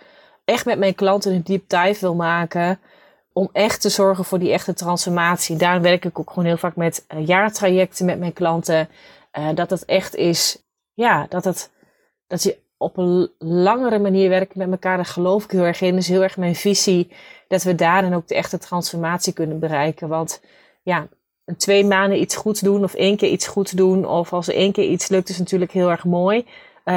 echt 0.45 0.65
met 0.65 0.79
mijn 0.79 0.95
klanten 0.95 1.33
een 1.33 1.43
deep 1.43 1.69
dive 1.69 2.01
wil 2.01 2.15
maken. 2.15 2.79
Om 3.37 3.49
echt 3.53 3.81
te 3.81 3.89
zorgen 3.89 4.25
voor 4.25 4.39
die 4.39 4.53
echte 4.53 4.75
transformatie. 4.75 5.57
Daarom 5.57 5.83
werk 5.83 6.05
ik 6.05 6.19
ook 6.19 6.29
gewoon 6.29 6.45
heel 6.45 6.57
vaak 6.57 6.77
met 6.77 7.05
uh, 7.15 7.27
jaartrajecten 7.27 8.07
met 8.07 8.19
mijn 8.19 8.33
klanten. 8.33 8.89
Uh, 9.39 9.49
dat 9.55 9.71
het 9.71 9.85
echt 9.85 10.15
is, 10.15 10.63
ja, 10.93 11.27
dat, 11.29 11.45
het, 11.45 11.71
dat 12.27 12.43
je 12.43 12.59
op 12.77 12.97
een 12.97 13.31
langere 13.39 13.99
manier 13.99 14.29
werkt 14.29 14.55
met 14.55 14.71
elkaar. 14.71 14.97
Daar 14.97 15.07
geloof 15.07 15.45
ik 15.45 15.51
heel 15.51 15.65
erg 15.65 15.81
in. 15.81 15.97
Is 15.97 16.09
heel 16.09 16.23
erg 16.23 16.37
mijn 16.37 16.55
visie. 16.55 17.13
Dat 17.49 17.63
we 17.63 17.75
daarin 17.75 18.15
ook 18.15 18.29
de 18.29 18.35
echte 18.35 18.59
transformatie 18.59 19.33
kunnen 19.33 19.59
bereiken. 19.59 20.09
Want 20.09 20.41
ja, 20.83 21.09
twee 21.57 21.85
maanden 21.85 22.21
iets 22.21 22.37
goed 22.37 22.65
doen 22.65 22.85
of 22.85 22.95
één 22.95 23.17
keer 23.17 23.31
iets 23.31 23.47
goed 23.47 23.77
doen. 23.77 24.07
Of 24.07 24.33
als 24.33 24.49
één 24.49 24.73
keer 24.73 24.89
iets 24.89 25.09
lukt, 25.09 25.29
is 25.29 25.39
natuurlijk 25.39 25.73
heel 25.73 25.91
erg 25.91 26.05
mooi. 26.05 26.47
Uh, 26.85 26.95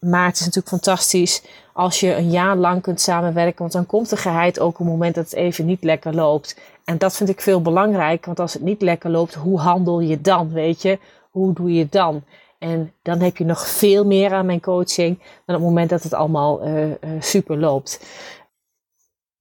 maar 0.00 0.26
het 0.26 0.34
is 0.34 0.40
natuurlijk 0.40 0.68
fantastisch 0.68 1.42
als 1.72 2.00
je 2.00 2.14
een 2.14 2.30
jaar 2.30 2.56
lang 2.56 2.82
kunt 2.82 3.00
samenwerken. 3.00 3.58
Want 3.58 3.72
dan 3.72 3.86
komt 3.86 4.10
de 4.10 4.16
geheid 4.16 4.60
ook 4.60 4.70
op 4.70 4.78
het 4.78 4.86
moment 4.86 5.14
dat 5.14 5.24
het 5.24 5.34
even 5.34 5.66
niet 5.66 5.84
lekker 5.84 6.14
loopt. 6.14 6.60
En 6.84 6.98
dat 6.98 7.16
vind 7.16 7.28
ik 7.28 7.40
veel 7.40 7.62
belangrijk. 7.62 8.26
Want 8.26 8.40
als 8.40 8.52
het 8.52 8.62
niet 8.62 8.82
lekker 8.82 9.10
loopt, 9.10 9.34
hoe 9.34 9.58
handel 9.58 10.00
je 10.00 10.20
dan? 10.20 10.52
Weet 10.52 10.82
je, 10.82 10.98
hoe 11.30 11.54
doe 11.54 11.72
je 11.72 11.88
dan? 11.88 12.24
En 12.58 12.92
dan 13.02 13.20
heb 13.20 13.36
je 13.36 13.44
nog 13.44 13.68
veel 13.68 14.06
meer 14.06 14.32
aan 14.32 14.46
mijn 14.46 14.60
coaching 14.60 15.18
dan 15.18 15.56
op 15.56 15.62
het 15.62 15.70
moment 15.70 15.90
dat 15.90 16.02
het 16.02 16.14
allemaal 16.14 16.66
uh, 16.66 16.88
uh, 16.88 16.94
super 17.18 17.58
loopt. 17.58 18.00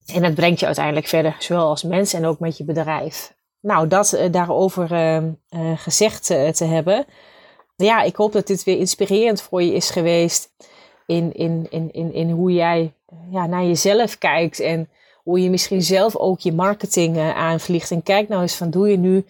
En 0.06 0.22
dat 0.22 0.34
brengt 0.34 0.60
je 0.60 0.66
uiteindelijk 0.66 1.08
verder, 1.08 1.36
zowel 1.40 1.68
als 1.68 1.84
mens 1.84 2.14
en 2.14 2.26
ook 2.26 2.40
met 2.40 2.58
je 2.58 2.64
bedrijf. 2.64 3.34
Nou, 3.60 3.88
dat 3.88 4.20
daarover 4.32 4.88
gezegd 5.76 6.26
te 6.26 6.66
hebben. 6.66 7.06
Ja, 7.82 8.02
ik 8.02 8.16
hoop 8.16 8.32
dat 8.32 8.48
dit 8.48 8.64
weer 8.64 8.78
inspirerend 8.78 9.42
voor 9.42 9.64
je 9.64 9.74
is 9.74 9.90
geweest. 9.90 10.52
In, 11.06 11.34
in, 11.34 11.68
in, 11.70 11.90
in, 11.92 12.14
in 12.14 12.30
hoe 12.30 12.54
jij 12.54 12.94
ja, 13.30 13.46
naar 13.46 13.64
jezelf 13.64 14.18
kijkt. 14.18 14.60
En 14.60 14.90
hoe 15.24 15.44
je 15.44 15.50
misschien 15.50 15.82
zelf 15.82 16.16
ook 16.16 16.40
je 16.40 16.54
marketing 16.54 17.18
aanvliegt. 17.20 17.92
En 17.92 18.04
kijk 18.04 18.28
nou 18.28 18.42
eens 18.42 18.56
van, 18.56 18.70
doe 18.70 18.90
je 18.90 18.98
nu, 18.98 19.26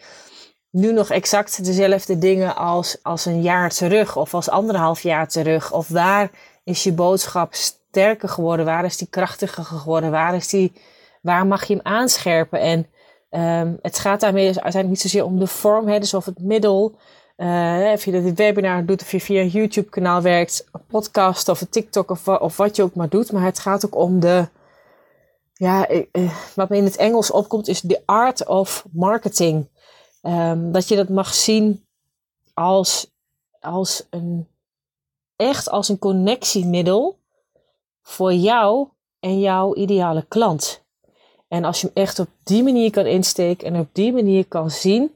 nu 0.69 0.93
nog 0.93 1.09
exact 1.09 1.65
dezelfde 1.65 2.17
dingen 2.17 2.55
als, 2.55 2.97
als 3.01 3.25
een 3.25 3.41
jaar 3.41 3.69
terug? 3.69 4.17
Of 4.17 4.33
als 4.33 4.49
anderhalf 4.49 5.01
jaar 5.01 5.27
terug? 5.27 5.73
Of 5.73 5.87
waar 5.87 6.31
is 6.63 6.83
je 6.83 6.93
boodschap 6.93 7.53
sterker 7.53 8.29
geworden? 8.29 8.65
Waar 8.65 8.85
is 8.85 8.97
die 8.97 9.07
krachtiger 9.09 9.63
geworden? 9.63 10.11
Waar, 10.11 10.35
is 10.35 10.47
die, 10.47 10.71
waar 11.21 11.47
mag 11.47 11.65
je 11.65 11.73
hem 11.73 11.85
aanscherpen? 11.85 12.59
En 12.59 12.85
Um, 13.33 13.79
het 13.81 13.99
gaat 13.99 14.19
daarmee 14.19 14.47
dus 14.47 14.59
uiteindelijk 14.59 15.03
niet 15.03 15.11
zozeer 15.11 15.25
om 15.25 15.39
de 15.39 15.47
vorm, 15.47 15.87
hè, 15.87 15.99
dus 15.99 16.13
of 16.13 16.25
het 16.25 16.39
middel. 16.39 16.95
Uh, 17.41 17.91
of 17.93 18.05
je 18.05 18.11
dit 18.11 18.37
webinar 18.37 18.85
doet, 18.85 19.01
of 19.01 19.11
je 19.11 19.19
via 19.19 19.41
een 19.41 19.47
YouTube-kanaal 19.47 20.21
werkt, 20.21 20.67
een 20.71 20.85
podcast 20.87 21.49
of 21.49 21.61
een 21.61 21.69
TikTok 21.69 22.11
of, 22.11 22.27
of 22.27 22.57
wat 22.57 22.75
je 22.75 22.83
ook 22.83 22.95
maar 22.95 23.09
doet. 23.09 23.31
Maar 23.31 23.43
het 23.43 23.59
gaat 23.59 23.85
ook 23.85 23.95
om 23.95 24.19
de, 24.19 24.47
ja, 25.53 25.91
uh, 25.91 26.31
wat 26.55 26.69
me 26.69 26.77
in 26.77 26.83
het 26.83 26.95
Engels 26.95 27.31
opkomt, 27.31 27.67
is 27.67 27.81
de 27.81 28.01
art 28.05 28.47
of 28.47 28.85
marketing. 28.91 29.67
Um, 30.21 30.71
dat 30.71 30.87
je 30.87 30.95
dat 30.95 31.09
mag 31.09 31.33
zien 31.33 31.85
als, 32.53 33.11
als 33.59 34.07
een, 34.09 34.47
echt 35.35 35.69
als 35.69 35.89
een 35.89 35.99
connectiemiddel 35.99 37.17
voor 38.01 38.33
jou 38.33 38.87
en 39.19 39.39
jouw 39.39 39.75
ideale 39.75 40.25
klant. 40.27 40.83
En 41.47 41.63
als 41.63 41.81
je 41.81 41.91
hem 41.93 42.03
echt 42.03 42.19
op 42.19 42.29
die 42.43 42.63
manier 42.63 42.91
kan 42.91 43.05
insteken 43.05 43.67
en 43.67 43.79
op 43.79 43.89
die 43.91 44.13
manier 44.13 44.45
kan 44.45 44.71
zien, 44.71 45.11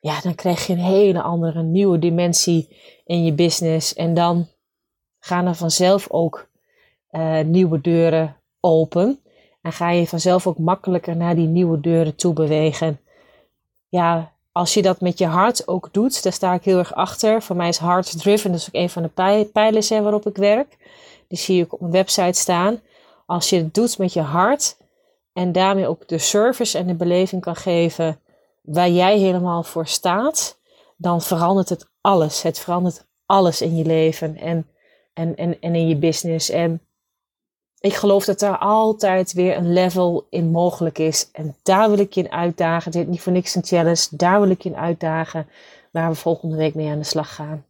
ja, 0.00 0.20
dan 0.20 0.34
krijg 0.34 0.66
je 0.66 0.72
een 0.72 0.78
hele 0.78 1.22
andere 1.22 1.62
nieuwe 1.62 1.98
dimensie 1.98 2.76
in 3.04 3.24
je 3.24 3.32
business. 3.32 3.94
En 3.94 4.14
dan 4.14 4.46
gaan 5.18 5.46
er 5.46 5.54
vanzelf 5.54 6.10
ook 6.10 6.48
uh, 7.10 7.40
nieuwe 7.40 7.80
deuren 7.80 8.36
open. 8.60 9.20
En 9.62 9.72
ga 9.72 9.90
je 9.90 10.06
vanzelf 10.06 10.46
ook 10.46 10.58
makkelijker 10.58 11.16
naar 11.16 11.34
die 11.34 11.46
nieuwe 11.46 11.80
deuren 11.80 12.16
toe 12.16 12.32
bewegen. 12.32 13.00
Ja, 13.88 14.32
als 14.52 14.74
je 14.74 14.82
dat 14.82 15.00
met 15.00 15.18
je 15.18 15.26
hart 15.26 15.68
ook 15.68 15.88
doet, 15.92 16.22
daar 16.22 16.32
sta 16.32 16.54
ik 16.54 16.64
heel 16.64 16.78
erg 16.78 16.94
achter. 16.94 17.42
Voor 17.42 17.56
mij 17.56 17.68
is 17.68 17.78
heart 17.78 18.18
driven, 18.18 18.50
dat 18.50 18.60
is 18.60 18.66
ook 18.66 18.74
een 18.74 18.90
van 18.90 19.02
de 19.02 19.48
pijlers 19.52 19.88
waarop 19.88 20.26
ik 20.26 20.36
werk. 20.36 20.76
Die 21.28 21.38
zie 21.38 21.62
ik 21.62 21.72
op 21.72 21.80
mijn 21.80 21.92
website 21.92 22.40
staan. 22.40 22.80
Als 23.26 23.50
je 23.50 23.56
het 23.56 23.74
doet 23.74 23.98
met 23.98 24.12
je 24.12 24.20
hart, 24.20 24.76
en 25.38 25.52
daarmee 25.52 25.86
ook 25.86 26.08
de 26.08 26.18
service 26.18 26.78
en 26.78 26.86
de 26.86 26.94
beleving 26.94 27.42
kan 27.42 27.56
geven 27.56 28.20
waar 28.68 28.90
jij 28.90 29.18
helemaal 29.18 29.62
voor 29.62 29.86
staat, 29.86 30.58
dan 30.96 31.22
verandert 31.22 31.68
het 31.68 31.88
alles. 32.00 32.42
Het 32.42 32.58
verandert 32.58 33.06
alles 33.26 33.60
in 33.60 33.76
je 33.76 33.84
leven 33.84 34.36
en, 34.36 34.66
en, 35.14 35.36
en, 35.36 35.60
en 35.60 35.74
in 35.74 35.88
je 35.88 35.96
business. 35.96 36.50
En 36.50 36.80
ik 37.80 37.94
geloof 37.94 38.24
dat 38.24 38.38
daar 38.38 38.58
altijd 38.58 39.32
weer 39.32 39.56
een 39.56 39.72
level 39.72 40.26
in 40.30 40.50
mogelijk 40.50 40.98
is. 40.98 41.30
En 41.32 41.56
daar 41.62 41.88
wil 41.90 41.98
ik 41.98 42.12
je 42.12 42.22
in 42.22 42.32
uitdagen. 42.32 42.90
Dit 42.92 43.02
is 43.02 43.08
niet 43.08 43.20
voor 43.20 43.32
niks 43.32 43.54
een 43.54 43.64
challenge. 43.64 44.06
Daar 44.10 44.40
wil 44.40 44.50
ik 44.50 44.62
je 44.62 44.68
in 44.68 44.76
uitdagen. 44.76 45.48
Waar 45.90 46.10
we 46.10 46.16
volgende 46.16 46.56
week 46.56 46.74
mee 46.74 46.90
aan 46.90 46.98
de 46.98 47.04
slag 47.04 47.34
gaan. 47.34 47.64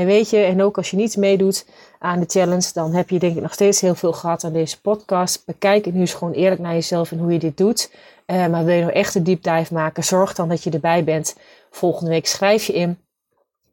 En 0.00 0.06
weet 0.06 0.30
je, 0.30 0.36
en 0.36 0.62
ook 0.62 0.76
als 0.76 0.90
je 0.90 0.96
niet 0.96 1.16
meedoet 1.16 1.66
aan 1.98 2.20
de 2.20 2.26
challenge, 2.28 2.70
dan 2.72 2.94
heb 2.94 3.10
je 3.10 3.18
denk 3.18 3.36
ik 3.36 3.42
nog 3.42 3.52
steeds 3.52 3.80
heel 3.80 3.94
veel 3.94 4.12
gehad 4.12 4.44
aan 4.44 4.52
deze 4.52 4.80
podcast. 4.80 5.42
Bekijk 5.46 5.86
en 5.86 5.92
nu 5.92 6.00
eens 6.00 6.14
gewoon 6.14 6.32
eerlijk 6.32 6.60
naar 6.60 6.72
jezelf 6.72 7.12
en 7.12 7.18
hoe 7.18 7.32
je 7.32 7.38
dit 7.38 7.56
doet. 7.56 7.92
Uh, 8.26 8.46
maar 8.46 8.64
wil 8.64 8.74
je 8.74 8.80
nou 8.80 8.92
echt 8.92 9.14
een 9.14 9.24
deep 9.24 9.42
dive 9.42 9.74
maken, 9.74 10.04
zorg 10.04 10.34
dan 10.34 10.48
dat 10.48 10.62
je 10.62 10.70
erbij 10.70 11.04
bent. 11.04 11.36
Volgende 11.70 12.10
week 12.10 12.26
schrijf 12.26 12.64
je 12.64 12.72
in. 12.72 12.98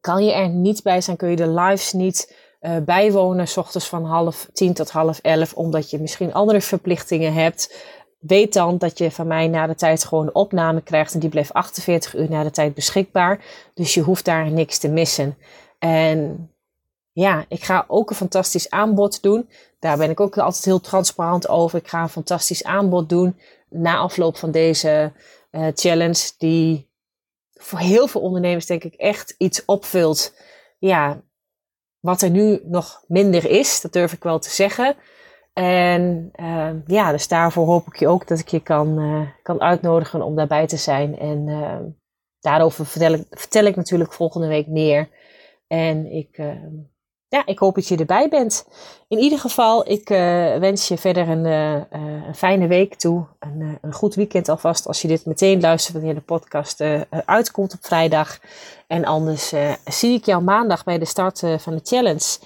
Kan 0.01 0.25
je 0.25 0.33
er 0.33 0.49
niet 0.49 0.83
bij 0.83 1.01
zijn, 1.01 1.17
kun 1.17 1.29
je 1.29 1.35
de 1.35 1.49
lives 1.49 1.93
niet 1.93 2.35
uh, 2.61 2.77
bijwonen, 2.85 3.47
s 3.47 3.57
ochtends 3.57 3.87
van 3.87 4.05
half 4.05 4.49
tien 4.53 4.73
tot 4.73 4.91
half 4.91 5.19
elf, 5.19 5.53
omdat 5.53 5.89
je 5.89 5.99
misschien 5.99 6.33
andere 6.33 6.61
verplichtingen 6.61 7.33
hebt. 7.33 7.75
Weet 8.19 8.53
dan 8.53 8.77
dat 8.77 8.97
je 8.97 9.11
van 9.11 9.27
mij 9.27 9.47
na 9.47 9.67
de 9.67 9.75
tijd 9.75 10.05
gewoon 10.05 10.25
een 10.25 10.35
opname 10.35 10.81
krijgt 10.81 11.13
en 11.13 11.19
die 11.19 11.29
blijft 11.29 11.53
48 11.53 12.15
uur 12.15 12.29
na 12.29 12.43
de 12.43 12.51
tijd 12.51 12.73
beschikbaar. 12.73 13.39
Dus 13.73 13.93
je 13.93 14.01
hoeft 14.01 14.25
daar 14.25 14.51
niks 14.51 14.77
te 14.77 14.89
missen. 14.89 15.37
En 15.79 16.49
ja, 17.11 17.45
ik 17.47 17.63
ga 17.63 17.85
ook 17.87 18.09
een 18.09 18.15
fantastisch 18.15 18.69
aanbod 18.69 19.21
doen. 19.21 19.49
Daar 19.79 19.97
ben 19.97 20.09
ik 20.09 20.19
ook 20.19 20.37
altijd 20.37 20.65
heel 20.65 20.79
transparant 20.79 21.47
over. 21.47 21.79
Ik 21.79 21.87
ga 21.87 22.01
een 22.01 22.09
fantastisch 22.09 22.63
aanbod 22.63 23.09
doen 23.09 23.39
na 23.69 23.97
afloop 23.97 24.37
van 24.37 24.51
deze 24.51 25.11
uh, 25.51 25.67
challenge, 25.75 26.31
die 26.37 26.89
voor 27.53 27.79
heel 27.79 28.07
veel 28.07 28.21
ondernemers 28.21 28.65
denk 28.65 28.83
ik 28.83 28.93
echt 28.93 29.35
iets 29.37 29.65
opvult. 29.65 30.33
Ja, 30.79 31.21
wat 31.99 32.21
er 32.21 32.29
nu 32.29 32.61
nog 32.63 33.03
minder 33.07 33.49
is, 33.49 33.81
dat 33.81 33.93
durf 33.93 34.13
ik 34.13 34.23
wel 34.23 34.39
te 34.39 34.49
zeggen. 34.49 34.95
En 35.53 36.31
uh, 36.35 36.69
ja, 36.85 37.11
dus 37.11 37.27
daarvoor 37.27 37.65
hoop 37.65 37.87
ik 37.87 37.95
je 37.99 38.07
ook 38.07 38.27
dat 38.27 38.39
ik 38.39 38.47
je 38.47 38.59
kan, 38.59 38.99
uh, 38.99 39.27
kan 39.43 39.61
uitnodigen 39.61 40.21
om 40.21 40.35
daarbij 40.35 40.67
te 40.67 40.77
zijn. 40.77 41.19
En 41.19 41.45
daarover 42.39 42.85
vertel 42.85 43.13
ik, 43.13 43.25
vertel 43.29 43.65
ik 43.65 43.75
natuurlijk 43.75 44.13
volgende 44.13 44.47
week 44.47 44.67
meer. 44.67 45.09
En 45.67 46.11
ik, 46.11 46.37
ehm, 46.37 46.75
ja, 47.27 47.45
ik 47.45 47.59
hoop 47.59 47.75
dat 47.75 47.87
je 47.87 47.97
erbij 47.97 48.29
bent. 48.29 48.67
In 49.07 49.17
ieder 49.17 49.39
geval, 49.39 49.89
ik 49.89 50.07
wens 50.59 50.87
je 50.87 50.97
verder 50.97 51.29
een, 51.29 51.45
een 52.25 52.35
fijne 52.35 52.67
week 52.67 52.95
toe. 52.95 53.25
Een, 53.39 53.77
een, 53.81 53.93
goed 53.93 54.15
weekend 54.15 54.49
alvast 54.49 54.87
als 54.87 55.01
je 55.01 55.07
dit 55.07 55.25
meteen 55.25 55.61
luistert 55.61 55.95
wanneer 55.95 56.15
de 56.15 56.21
podcast 56.21 56.83
uitkomt 57.25 57.73
op 57.73 57.85
vrijdag. 57.85 58.39
En 58.87 59.05
anders 59.05 59.53
zie 59.85 60.13
ik 60.13 60.25
jou 60.25 60.43
maandag 60.43 60.83
bij 60.83 60.97
de 60.97 61.05
start 61.05 61.43
van 61.57 61.75
de 61.75 61.81
challenge. 61.83 62.37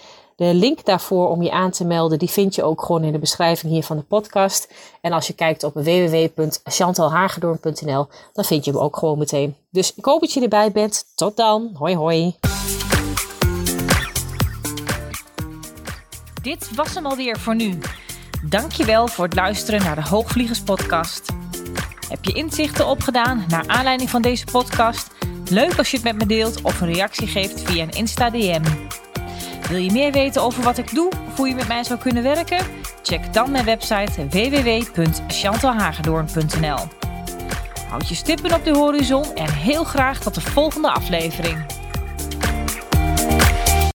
De 0.42 0.54
link 0.54 0.86
daarvoor 0.86 1.30
om 1.30 1.42
je 1.42 1.52
aan 1.52 1.72
te 1.72 1.86
melden, 1.86 2.20
die 2.20 2.30
vind 2.30 2.56
je 2.56 2.64
ook 2.64 2.86
gewoon 2.86 3.04
in 3.04 3.12
de 3.12 3.20
beschrijving 3.20 3.72
hier 3.72 3.84
van 3.84 3.98
de 3.98 4.04
podcast. 4.04 4.74
En 5.02 5.12
als 5.12 5.28
je 5.28 5.34
kijkt 5.34 5.64
op 5.64 5.74
www.chantalhagedoorn.nl, 5.74 8.08
dan 8.34 8.46
vind 8.46 8.66
je 8.66 8.72
hem 8.72 8.80
ook 8.80 8.98
gewoon 8.98 9.18
meteen. 9.18 9.56
Dus 9.70 9.94
ik 9.96 10.06
hoop 10.06 10.22
dat 10.22 10.34
je 10.34 10.42
erbij 10.42 10.72
bent. 10.72 11.04
Tot 11.16 11.38
dan. 11.38 11.70
Hoi 11.74 11.96
hoi. 11.96 12.36
Dit 16.42 16.76
was 16.76 16.94
hem 16.94 17.06
alweer 17.06 17.40
voor 17.40 17.56
nu. 17.56 17.78
Dankjewel 18.44 19.08
voor 19.08 19.26
het 19.26 19.36
luisteren 19.36 19.84
naar 19.84 19.96
de 19.96 20.08
Hoogvliegers 20.10 20.62
podcast. 20.62 21.34
Heb 22.10 22.26
je 22.26 22.34
inzichten 22.34 22.88
opgedaan 22.88 23.46
naar 23.48 23.64
aanleiding 23.68 24.10
van 24.10 24.22
deze 24.22 24.46
podcast? 24.46 25.08
Leuk 25.50 25.78
als 25.78 25.92
je 25.92 25.98
het 25.98 26.06
met 26.06 26.16
me 26.16 26.26
deelt 26.26 26.62
of 26.62 26.82
een 26.82 26.94
reactie 26.94 27.28
geeft 27.28 27.62
via 27.62 27.84
een 27.84 27.90
Insta 27.90 28.30
DM. 28.30 28.64
Wil 29.70 29.78
je 29.78 29.92
meer 29.92 30.12
weten 30.12 30.42
over 30.42 30.64
wat 30.64 30.78
ik 30.78 30.94
doe 30.94 31.12
of 31.28 31.38
hoe 31.38 31.48
je 31.48 31.56
met 31.56 31.68
mij 31.68 31.84
zou 31.84 32.00
kunnen 32.00 32.24
werken? 32.24 32.66
Check 33.04 33.34
dan 33.34 33.52
mijn 33.52 33.66
website 33.66 34.28
www.chantalhagedoorn.nl 34.30 36.88
Houd 37.90 38.10
je 38.10 38.16
stippen 38.16 38.54
op 38.54 38.66
de 38.66 38.74
horizon 38.74 39.36
en 39.36 39.54
heel 39.54 39.84
graag 39.84 40.20
tot 40.20 40.36
de 40.36 40.42
volgende 40.42 40.92
aflevering. 40.92 41.66